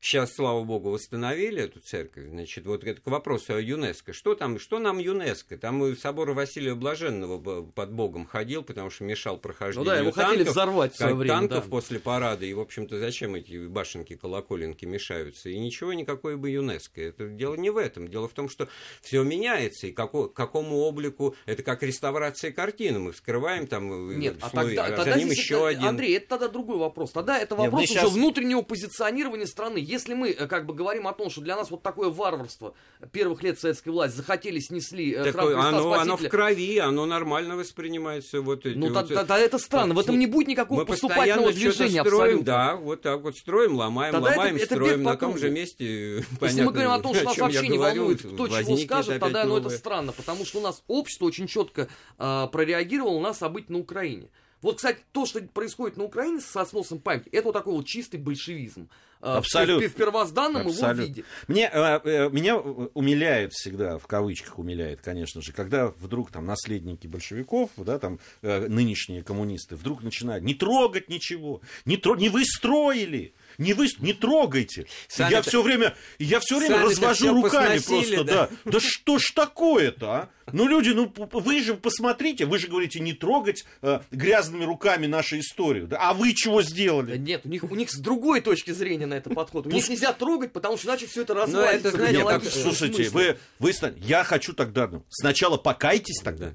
Сейчас, 0.00 0.32
слава 0.34 0.62
богу, 0.62 0.90
восстановили 0.90 1.64
эту 1.64 1.80
церковь. 1.80 2.28
Значит, 2.28 2.66
вот 2.66 2.84
это 2.84 3.00
к 3.00 3.06
вопросу 3.08 3.54
о 3.54 3.60
ЮНЕСКО. 3.60 4.12
Что 4.12 4.36
там, 4.36 4.60
что 4.60 4.78
нам 4.78 4.98
ЮНЕСКО? 4.98 5.58
Там 5.58 5.84
и 5.84 5.96
собор 5.96 6.30
Василия 6.30 6.76
Блаженного 6.76 7.64
под 7.64 7.92
Богом 7.92 8.24
ходил, 8.24 8.62
потому 8.62 8.90
что 8.90 9.02
мешал 9.02 9.38
прохождению 9.38 9.84
ну 9.84 9.90
да, 9.90 9.98
его 9.98 10.10
танков, 10.12 10.30
хотели 10.30 10.48
взорвать 10.48 10.94
в 10.94 10.96
свое 10.98 11.14
время, 11.14 11.34
танков 11.34 11.64
да. 11.64 11.70
после 11.70 11.98
парада. 11.98 12.46
И, 12.46 12.52
в 12.54 12.60
общем-то, 12.60 12.96
зачем 13.00 13.34
эти 13.34 13.66
башенки, 13.66 14.14
колоколенки 14.14 14.84
мешаются? 14.84 15.50
И 15.50 15.58
ничего, 15.58 15.92
никакой 15.92 16.36
бы 16.36 16.48
ЮНЕСКО. 16.48 17.02
Это 17.02 17.26
дело 17.26 17.56
не 17.56 17.70
в 17.70 17.76
этом. 17.76 18.06
Дело 18.06 18.28
в 18.28 18.32
том, 18.34 18.48
что 18.48 18.68
все 19.02 19.24
меняется. 19.24 19.88
И 19.88 19.92
како, 19.92 20.28
какому 20.28 20.76
облику... 20.78 21.34
Это 21.44 21.64
как 21.64 21.82
реставрация 21.82 22.52
картины. 22.52 23.00
Мы 23.00 23.10
вскрываем 23.10 23.66
там 23.66 24.16
Нет, 24.16 24.36
слой, 24.38 24.48
а 24.48 24.50
тогда, 24.50 24.84
а 24.84 24.90
тогда 24.90 25.12
за 25.14 25.18
ним 25.18 25.30
еще 25.30 25.56
это, 25.56 25.68
один. 25.68 25.84
Андрей, 25.86 26.16
это 26.18 26.28
тогда 26.28 26.48
другой 26.48 26.78
вопрос. 26.78 27.10
Тогда 27.10 27.36
это 27.36 27.56
вопрос 27.56 27.80
Нет, 27.80 27.90
уже 27.90 28.00
сейчас... 28.00 28.12
внутреннего 28.12 28.62
позиционирования 28.62 29.46
страны 29.46 29.87
если 29.88 30.14
мы 30.14 30.30
э, 30.30 30.46
как 30.46 30.66
бы 30.66 30.74
говорим 30.74 31.06
о 31.06 31.12
том, 31.12 31.30
что 31.30 31.40
для 31.40 31.56
нас 31.56 31.70
вот 31.70 31.82
такое 31.82 32.10
варварство 32.10 32.74
первых 33.12 33.42
лет 33.42 33.58
советской 33.58 33.88
власти 33.88 34.16
захотели, 34.16 34.60
снесли 34.60 35.12
э, 35.12 35.32
храм 35.32 35.46
Христа 35.46 35.68
оно, 35.68 35.92
оно 35.94 36.16
в 36.16 36.28
крови, 36.28 36.78
оно 36.78 37.06
нормально 37.06 37.56
воспринимается. 37.56 38.40
Вот 38.42 38.66
эти, 38.66 38.76
ну, 38.76 38.92
вот, 38.92 39.08
тогда 39.08 39.38
это 39.38 39.58
странно, 39.58 39.94
в 39.94 39.98
этом 39.98 40.18
не 40.18 40.26
будет 40.26 40.48
никакого 40.48 40.80
мы 40.80 40.86
поступательного 40.86 41.52
движения 41.52 42.04
строим, 42.04 42.20
абсолютно. 42.20 42.44
Да, 42.44 42.76
вот 42.76 43.02
так 43.02 43.22
вот 43.22 43.36
строим, 43.36 43.76
ломаем, 43.76 44.12
тогда 44.12 44.30
ломаем, 44.30 44.56
это, 44.56 44.64
это 44.64 44.74
строим 44.74 45.02
на 45.02 45.16
том 45.16 45.38
же 45.38 45.50
месте. 45.50 45.84
Если 46.16 46.36
понятно, 46.38 46.64
мы 46.64 46.72
говорим 46.72 46.90
о 46.90 47.00
том, 47.00 47.14
что 47.14 47.24
нас 47.24 47.38
вообще 47.38 47.68
не 47.68 47.78
волнует, 47.78 48.20
кто 48.20 48.48
чего 48.48 48.76
скажет, 48.76 49.20
тогда 49.20 49.44
ну, 49.44 49.56
это 49.56 49.70
странно, 49.70 50.12
потому 50.12 50.44
что 50.44 50.58
у 50.58 50.62
нас 50.62 50.82
общество 50.86 51.26
очень 51.26 51.46
четко 51.46 51.88
э, 52.18 52.46
прореагировало 52.52 53.20
на 53.20 53.32
события 53.32 53.72
на 53.72 53.78
Украине. 53.78 54.28
Вот, 54.62 54.76
кстати, 54.76 55.00
то, 55.12 55.26
что 55.26 55.40
происходит 55.40 55.96
на 55.96 56.04
Украине 56.04 56.40
со 56.40 56.64
сносом 56.64 56.98
памяти, 56.98 57.28
это 57.30 57.46
вот 57.46 57.52
такой 57.52 57.74
вот 57.74 57.86
чистый 57.86 58.16
большевизм. 58.16 58.88
Абсолютно. 59.20 59.88
В, 59.88 59.90
в 59.90 59.94
первозданном 59.94 60.68
Абсолютно. 60.68 61.02
его 61.02 61.08
виде. 61.08 61.24
Мне, 61.48 61.70
э, 61.72 62.00
э, 62.04 62.30
меня 62.30 62.56
умиляет 62.56 63.52
всегда, 63.52 63.98
в 63.98 64.06
кавычках 64.06 64.58
умиляет, 64.58 65.00
конечно 65.00 65.42
же, 65.42 65.52
когда 65.52 65.88
вдруг 65.88 66.30
там 66.30 66.46
наследники 66.46 67.06
большевиков, 67.06 67.70
да, 67.76 67.98
там 67.98 68.20
э, 68.42 68.68
нынешние 68.68 69.24
коммунисты, 69.24 69.74
вдруг 69.74 70.02
начинают 70.02 70.44
не 70.44 70.54
трогать 70.54 71.08
ничего, 71.08 71.60
не, 71.84 71.96
тро... 71.96 72.14
не 72.14 72.28
вы 72.28 72.44
строили, 72.44 73.34
не 73.58 73.74
вы, 73.74 73.88
не 73.98 74.12
трогайте. 74.12 74.86
Сами 75.08 75.32
я 75.32 75.42
все 75.42 75.62
время, 75.62 75.96
я 76.18 76.38
все 76.40 76.58
время 76.58 76.78
развожу 76.78 77.34
руками 77.42 77.78
посносили, 77.78 78.14
просто, 78.16 78.24
да. 78.24 78.48
да. 78.64 78.70
Да 78.72 78.80
что 78.80 79.18
ж 79.18 79.32
такое-то, 79.34 80.06
а? 80.10 80.28
Ну, 80.52 80.66
люди, 80.66 80.90
ну, 80.90 81.12
вы 81.32 81.62
же 81.62 81.74
посмотрите, 81.74 82.46
вы 82.46 82.58
же 82.58 82.68
говорите 82.68 83.00
не 83.00 83.12
трогать 83.12 83.64
э, 83.82 84.00
грязными 84.10 84.64
руками 84.64 85.06
нашу 85.06 85.38
историю. 85.40 85.86
Да? 85.88 85.98
А 86.00 86.14
вы 86.14 86.32
чего 86.32 86.62
сделали? 86.62 87.18
Нет, 87.18 87.42
у 87.44 87.48
них, 87.48 87.64
у 87.64 87.74
них 87.74 87.90
с 87.90 87.98
другой 87.98 88.40
точки 88.40 88.70
зрения 88.70 89.06
на 89.06 89.14
это 89.14 89.28
подход. 89.30 89.66
У 89.66 89.70
них 89.70 89.88
нельзя 89.88 90.12
трогать, 90.12 90.52
потому 90.52 90.78
что 90.78 90.88
иначе 90.88 91.06
все 91.06 91.22
это 91.22 91.34
развалится. 91.34 91.88
Это, 91.88 91.96
знаете, 91.96 92.24
так, 92.24 92.44
слушайте, 92.44 93.10
вы, 93.10 93.36
вы, 93.58 93.72
я 93.96 94.24
хочу 94.24 94.54
тогда, 94.54 94.86
ну, 94.86 95.04
сначала 95.10 95.56
покайтесь 95.58 96.20
тогда 96.22 96.54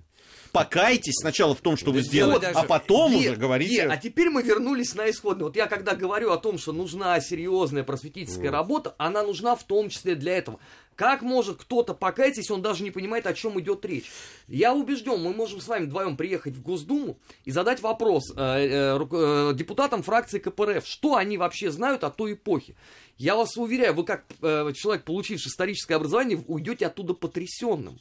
покайтесь 0.53 1.15
сначала 1.15 1.53
в 1.55 1.61
том, 1.61 1.75
что 1.75 1.91
вы 1.91 2.01
сделали, 2.01 2.39
даже... 2.39 2.59
а 2.59 2.63
потом 2.63 3.11
е, 3.11 3.17
уже 3.17 3.35
говорите... 3.35 3.75
Е, 3.75 3.87
а 3.87 3.97
теперь 3.97 4.29
мы 4.29 4.43
вернулись 4.43 4.95
на 4.95 5.09
исходный. 5.09 5.45
Вот 5.45 5.57
я 5.57 5.65
когда 5.65 5.95
говорю 5.95 6.31
о 6.31 6.37
том, 6.37 6.57
что 6.57 6.71
нужна 6.71 7.19
серьезная 7.19 7.83
просветительская 7.83 8.51
вот. 8.51 8.57
работа, 8.57 8.95
она 8.97 9.23
нужна 9.23 9.55
в 9.55 9.63
том 9.63 9.89
числе 9.89 10.15
для 10.15 10.37
этого. 10.37 10.59
Как 10.95 11.21
может 11.21 11.57
кто-то 11.57 11.93
покаяться, 11.93 12.41
если 12.41 12.53
он 12.53 12.61
даже 12.61 12.83
не 12.83 12.91
понимает, 12.91 13.27
о 13.27 13.33
чем 13.33 13.59
идет 13.59 13.85
речь? 13.85 14.11
Я 14.47 14.73
убежден, 14.73 15.21
мы 15.21 15.33
можем 15.33 15.61
с 15.61 15.67
вами 15.67 15.85
вдвоем 15.85 16.17
приехать 16.17 16.55
в 16.55 16.61
Госдуму 16.61 17.17
и 17.45 17.51
задать 17.51 17.81
вопрос 17.81 18.31
э, 18.35 18.35
э, 18.35 18.99
э, 18.99 19.53
депутатам 19.55 20.03
фракции 20.03 20.39
КПРФ, 20.39 20.85
что 20.85 21.15
они 21.15 21.37
вообще 21.37 21.71
знают 21.71 22.03
о 22.03 22.09
той 22.09 22.33
эпохе. 22.33 22.75
Я 23.17 23.35
вас 23.35 23.57
уверяю, 23.57 23.93
вы 23.93 24.05
как 24.05 24.25
э, 24.41 24.71
человек, 24.75 25.05
получивший 25.05 25.47
историческое 25.47 25.95
образование, 25.95 26.43
уйдете 26.47 26.87
оттуда 26.87 27.13
потрясенным. 27.13 27.99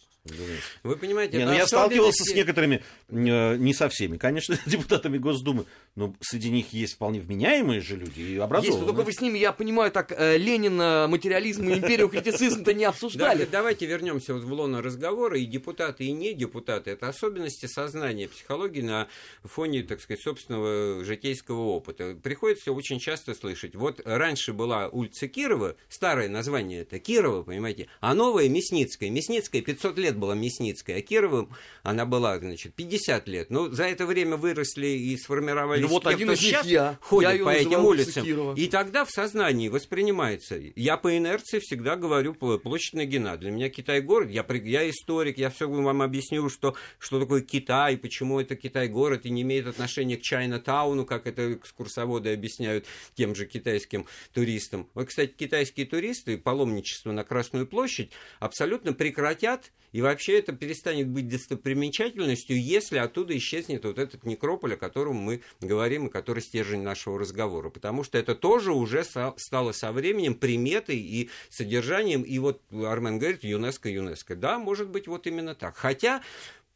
Вы 0.84 0.96
понимаете, 0.96 1.36
не, 1.38 1.44
ну, 1.44 1.52
я 1.52 1.66
сталкивался 1.66 2.24
с 2.24 2.32
некоторыми, 2.32 2.82
э, 3.08 3.56
не 3.56 3.74
со 3.74 3.88
всеми, 3.88 4.18
конечно, 4.18 4.56
депутатами 4.66 5.18
Госдумы, 5.18 5.66
но 5.96 6.14
среди 6.20 6.48
них 6.48 6.72
есть 6.72 6.94
вполне 6.94 7.18
вменяемые 7.18 7.80
же 7.80 7.96
люди 7.96 8.20
и 8.20 8.36
образованные. 8.36 8.78
Есть, 8.78 8.86
только 8.86 9.04
вы 9.04 9.12
с 9.12 9.20
ними, 9.20 9.38
я 9.38 9.52
понимаю, 9.52 9.90
так 9.90 10.12
э, 10.12 10.38
Ленина, 10.38 11.08
материализм 11.10 11.68
и 11.68 11.74
империю 11.74 12.08
критицизм-то 12.08 12.72
не 12.72 12.81
обсуждали. 12.84 13.46
давайте 13.50 13.86
вернемся 13.86 14.34
вот 14.34 14.44
в 14.44 14.52
лоно 14.52 14.82
разговора, 14.82 15.38
и 15.38 15.44
депутаты, 15.44 16.04
и 16.04 16.12
не 16.12 16.34
депутаты, 16.34 16.90
это 16.92 17.08
особенности 17.08 17.66
сознания, 17.66 18.28
психологии 18.28 18.82
на 18.82 19.08
фоне, 19.44 19.82
так 19.82 20.00
сказать, 20.00 20.22
собственного 20.22 21.04
житейского 21.04 21.60
опыта. 21.60 22.16
Приходится 22.22 22.72
очень 22.72 22.98
часто 22.98 23.34
слышать, 23.34 23.74
вот 23.74 24.00
раньше 24.04 24.52
была 24.52 24.88
улица 24.88 25.28
Кирова, 25.28 25.76
старое 25.88 26.28
название 26.28 26.82
это 26.82 26.98
Кирова, 26.98 27.42
понимаете, 27.42 27.88
а 28.00 28.14
новая 28.14 28.48
Мясницкая. 28.48 29.10
Мясницкая 29.10 29.62
500 29.62 29.98
лет 29.98 30.16
была 30.16 30.34
Мясницкая, 30.34 30.98
а 30.98 31.00
Кировым 31.00 31.50
она 31.82 32.06
была, 32.06 32.38
значит, 32.38 32.74
50 32.74 33.28
лет. 33.28 33.50
Но 33.50 33.68
за 33.68 33.84
это 33.84 34.06
время 34.06 34.36
выросли 34.36 34.86
и 34.86 35.16
сформировались 35.16 35.82
ну, 35.82 35.88
вот 35.88 36.04
те, 36.04 36.10
один 36.10 36.28
кто 36.28 36.34
из 36.34 36.40
сейчас 36.40 36.66
я. 36.66 36.98
ходит 37.00 37.38
я 37.38 37.44
по 37.44 37.50
этим 37.50 37.84
улицам. 37.84 38.24
Кирова. 38.24 38.54
И 38.54 38.68
тогда 38.68 39.04
в 39.04 39.10
сознании 39.10 39.68
воспринимается. 39.68 40.58
Я 40.76 40.96
по 40.96 41.16
инерции 41.16 41.58
всегда 41.60 41.96
говорю 41.96 42.34
площадь 42.72 42.94
Нагина. 42.94 43.36
Для 43.36 43.50
меня 43.50 43.68
Китай 43.68 44.00
город, 44.00 44.30
я, 44.30 44.46
я 44.64 44.88
историк, 44.88 45.36
я 45.36 45.50
все 45.50 45.68
вам 45.68 46.00
объясню, 46.00 46.48
что, 46.48 46.74
что 46.98 47.20
такое 47.20 47.42
Китай, 47.42 47.98
почему 47.98 48.40
это 48.40 48.56
Китай 48.56 48.88
город 48.88 49.26
и 49.26 49.30
не 49.30 49.42
имеет 49.42 49.66
отношения 49.66 50.16
к 50.16 50.22
Чайна-тауну, 50.22 51.04
как 51.04 51.26
это 51.26 51.52
экскурсоводы 51.52 52.32
объясняют 52.32 52.86
тем 53.14 53.34
же 53.34 53.44
китайским 53.44 54.06
туристам. 54.32 54.88
Вот, 54.94 55.08
кстати, 55.08 55.32
китайские 55.32 55.84
туристы 55.84 56.38
паломничество 56.38 57.12
на 57.12 57.24
Красную 57.24 57.66
площадь 57.66 58.10
абсолютно 58.40 58.94
прекратят, 58.94 59.70
и 59.92 60.00
вообще 60.00 60.38
это 60.38 60.52
перестанет 60.52 61.08
быть 61.08 61.28
достопримечательностью, 61.28 62.58
если 62.58 62.96
оттуда 62.96 63.36
исчезнет 63.36 63.84
вот 63.84 63.98
этот 63.98 64.24
некрополь, 64.24 64.74
о 64.74 64.76
котором 64.78 65.16
мы 65.16 65.42
говорим, 65.60 66.06
и 66.06 66.10
который 66.10 66.42
стержень 66.42 66.80
нашего 66.80 67.18
разговора. 67.18 67.68
Потому 67.68 68.02
что 68.02 68.16
это 68.16 68.34
тоже 68.34 68.72
уже 68.72 69.04
стало 69.04 69.72
со 69.72 69.92
временем 69.92 70.34
приметой 70.34 70.96
и 70.96 71.28
содержанием. 71.50 72.22
И 72.22 72.38
вот 72.38 72.61
Армен 72.70 73.18
говорит, 73.18 73.44
ЮНЕСКО, 73.44 73.88
ЮНЕСКО. 73.88 74.36
Да, 74.36 74.58
может 74.58 74.88
быть, 74.88 75.06
вот 75.06 75.26
именно 75.26 75.54
так. 75.54 75.76
Хотя 75.76 76.22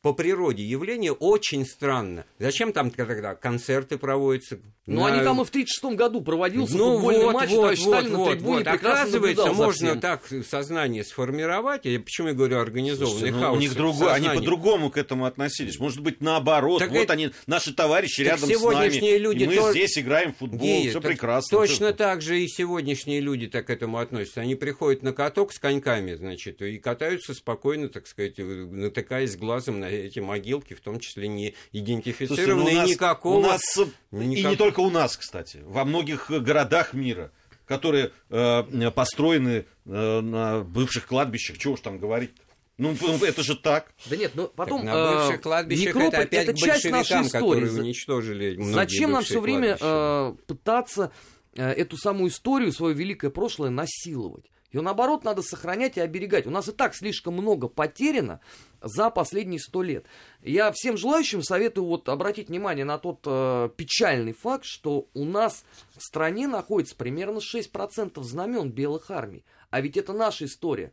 по 0.06 0.12
природе 0.12 0.62
явление 0.62 1.10
очень 1.10 1.66
странно. 1.66 2.26
Зачем 2.38 2.72
там 2.72 2.92
тогда 2.92 3.34
концерты 3.34 3.98
проводятся? 3.98 4.60
Ну, 4.86 5.00
на... 5.00 5.08
они 5.08 5.24
там 5.24 5.40
и 5.40 5.44
в 5.44 5.48
1936 5.48 5.96
году 5.96 6.20
проводился 6.20 6.76
ну, 6.76 6.94
футбольный 6.94 7.24
вот, 7.24 7.34
матч, 7.34 7.50
вот, 7.50 7.76
вот, 7.76 7.78
вот, 7.80 8.04
на 8.04 8.30
трибуне 8.30 8.58
вот. 8.58 8.66
Оказывается, 8.68 9.52
можно 9.52 9.96
так 9.96 10.22
сознание 10.48 11.02
сформировать. 11.02 11.86
Я 11.86 11.98
почему 11.98 12.28
я 12.28 12.34
говорю 12.34 12.60
организованный 12.60 13.18
Слушайте, 13.18 13.32
хаос? 13.36 13.50
Ну, 13.50 13.56
у 13.56 13.60
них 13.60 13.74
другое, 13.74 14.12
они 14.12 14.28
по-другому 14.28 14.90
к 14.90 14.96
этому 14.96 15.24
относились. 15.24 15.80
Может 15.80 15.98
быть, 16.02 16.20
наоборот. 16.20 16.78
Так 16.78 16.90
вот 16.90 16.98
это... 16.98 17.14
они, 17.14 17.32
наши 17.48 17.74
товарищи 17.74 18.20
рядом 18.20 18.48
с 18.48 18.62
нами. 18.62 19.18
Люди 19.18 19.42
и 19.42 19.46
мы 19.48 19.56
то... 19.56 19.72
здесь 19.72 19.98
играем 19.98 20.34
в 20.34 20.36
футбол, 20.36 20.60
Гея, 20.60 20.90
все 20.90 21.00
прекрасно. 21.00 21.58
Точно 21.58 21.92
так 21.92 22.22
же 22.22 22.40
и 22.40 22.46
сегодняшние 22.46 23.18
люди 23.18 23.48
так 23.48 23.66
к 23.66 23.70
этому 23.70 23.98
относятся. 23.98 24.40
Они 24.40 24.54
приходят 24.54 25.02
на 25.02 25.12
каток 25.12 25.52
с 25.52 25.58
коньками, 25.58 26.14
значит, 26.14 26.62
и 26.62 26.78
катаются 26.78 27.34
спокойно, 27.34 27.88
так 27.88 28.06
сказать, 28.06 28.34
натыкаясь 28.38 29.36
глазом 29.36 29.80
на 29.80 29.95
эти 30.04 30.18
могилки, 30.18 30.74
в 30.74 30.80
том 30.80 31.00
числе 31.00 31.28
не 31.28 31.54
идентифицированные 31.72 32.56
Слушайте, 32.56 32.82
ну 32.82 32.88
никакого... 32.88 33.38
У 33.38 33.42
нас, 33.42 33.78
никак... 34.10 34.44
И 34.44 34.44
не 34.44 34.56
только 34.56 34.80
у 34.80 34.90
нас, 34.90 35.16
кстати, 35.16 35.62
во 35.64 35.84
многих 35.84 36.30
городах 36.30 36.92
мира, 36.92 37.32
которые 37.64 38.12
э, 38.30 38.90
построены 38.90 39.66
э, 39.84 40.20
на 40.20 40.60
бывших 40.60 41.06
кладбищах, 41.06 41.58
чего 41.58 41.74
уж 41.74 41.80
там 41.80 41.98
говорить 41.98 42.30
ну, 42.78 42.94
это 43.24 43.42
же 43.42 43.56
так. 43.56 43.94
Да 44.06 44.16
нет, 44.16 44.32
ну 44.34 44.48
потом... 44.54 44.82
Так, 44.82 44.94
на 44.94 45.12
бывших 45.12 45.36
э, 45.36 45.38
кладбищах 45.38 45.86
некрополь, 45.86 46.08
это 46.08 46.20
опять 46.20 46.48
это 46.48 46.58
часть 46.58 46.90
нашей 46.90 47.22
истории. 47.22 47.30
которые 47.30 47.72
уничтожили 47.72 48.62
Зачем 48.72 49.12
нам 49.12 49.24
все 49.24 49.40
время 49.40 49.78
э, 49.80 50.34
пытаться 50.46 51.10
э, 51.54 51.70
эту 51.70 51.96
самую 51.96 52.30
историю, 52.30 52.72
свое 52.72 52.94
великое 52.94 53.30
прошлое 53.30 53.70
насиловать? 53.70 54.44
Ее, 54.72 54.82
наоборот, 54.82 55.24
надо 55.24 55.42
сохранять 55.42 55.96
и 55.96 56.00
оберегать. 56.00 56.46
У 56.46 56.50
нас 56.50 56.68
и 56.68 56.72
так 56.72 56.94
слишком 56.94 57.34
много 57.34 57.68
потеряно 57.68 58.40
за 58.80 59.10
последние 59.10 59.60
сто 59.60 59.82
лет. 59.82 60.06
Я 60.42 60.72
всем 60.72 60.96
желающим 60.96 61.42
советую 61.42 61.86
вот 61.86 62.08
обратить 62.08 62.48
внимание 62.48 62.84
на 62.84 62.98
тот 62.98 63.20
э, 63.24 63.70
печальный 63.76 64.32
факт, 64.32 64.64
что 64.64 65.08
у 65.14 65.24
нас 65.24 65.64
в 65.96 66.02
стране 66.02 66.46
находится 66.48 66.96
примерно 66.96 67.38
6% 67.38 68.22
знамен 68.22 68.70
белых 68.70 69.10
армий. 69.10 69.44
А 69.70 69.80
ведь 69.80 69.96
это 69.96 70.12
наша 70.12 70.44
история. 70.44 70.92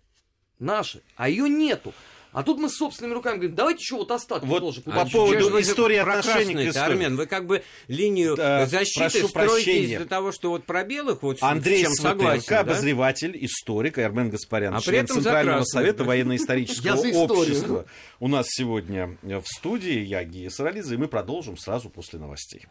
Наша. 0.60 1.02
А 1.16 1.28
ее 1.28 1.50
нету. 1.50 1.94
А 2.34 2.42
тут 2.42 2.60
мы 2.60 2.68
собственными 2.68 3.14
руками 3.14 3.36
говорим, 3.36 3.56
давайте 3.56 3.82
еще 3.82 3.96
вот 3.96 4.10
остатки 4.10 4.46
вот 4.46 4.60
тоже. 4.60 4.82
По 4.82 5.06
поводу 5.06 5.62
истории 5.62 5.98
отношений 5.98 6.56
к 6.56 6.70
истории. 6.70 6.94
Армен, 6.94 7.16
вы 7.16 7.28
как 7.28 7.46
бы 7.46 7.64
линию 7.88 8.36
да, 8.36 8.66
защиты 8.66 9.28
строите 9.28 9.84
из-за 9.84 10.06
того, 10.06 10.32
что 10.32 10.50
вот 10.50 10.66
про 10.66 10.84
белых 10.84 11.22
вот 11.22 11.38
Андрей 11.42 11.80
с 11.80 11.82
чем 11.82 11.94
согласен, 11.94 12.46
да? 12.50 12.60
обозреватель, 12.62 13.38
историк, 13.46 14.00
Армен 14.00 14.32
Гаспарян, 14.32 14.74
а 14.76 14.82
член 14.82 15.08
Центрального 15.08 15.64
совета 15.64 16.04
военно-исторического 16.06 16.98
общества. 17.14 17.86
У 18.20 18.28
нас 18.28 18.48
сегодня 18.50 19.18
в 19.22 19.46
студии 19.46 20.00
я, 20.00 20.24
Гия 20.24 20.50
Саралидзе, 20.50 20.96
и 20.96 20.98
мы 20.98 21.08
продолжим 21.08 21.56
сразу 21.58 21.90
после 21.90 22.18
новостей. 22.18 22.66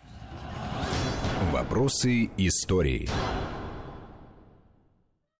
Вопросы 1.52 2.30
истории. 2.36 3.08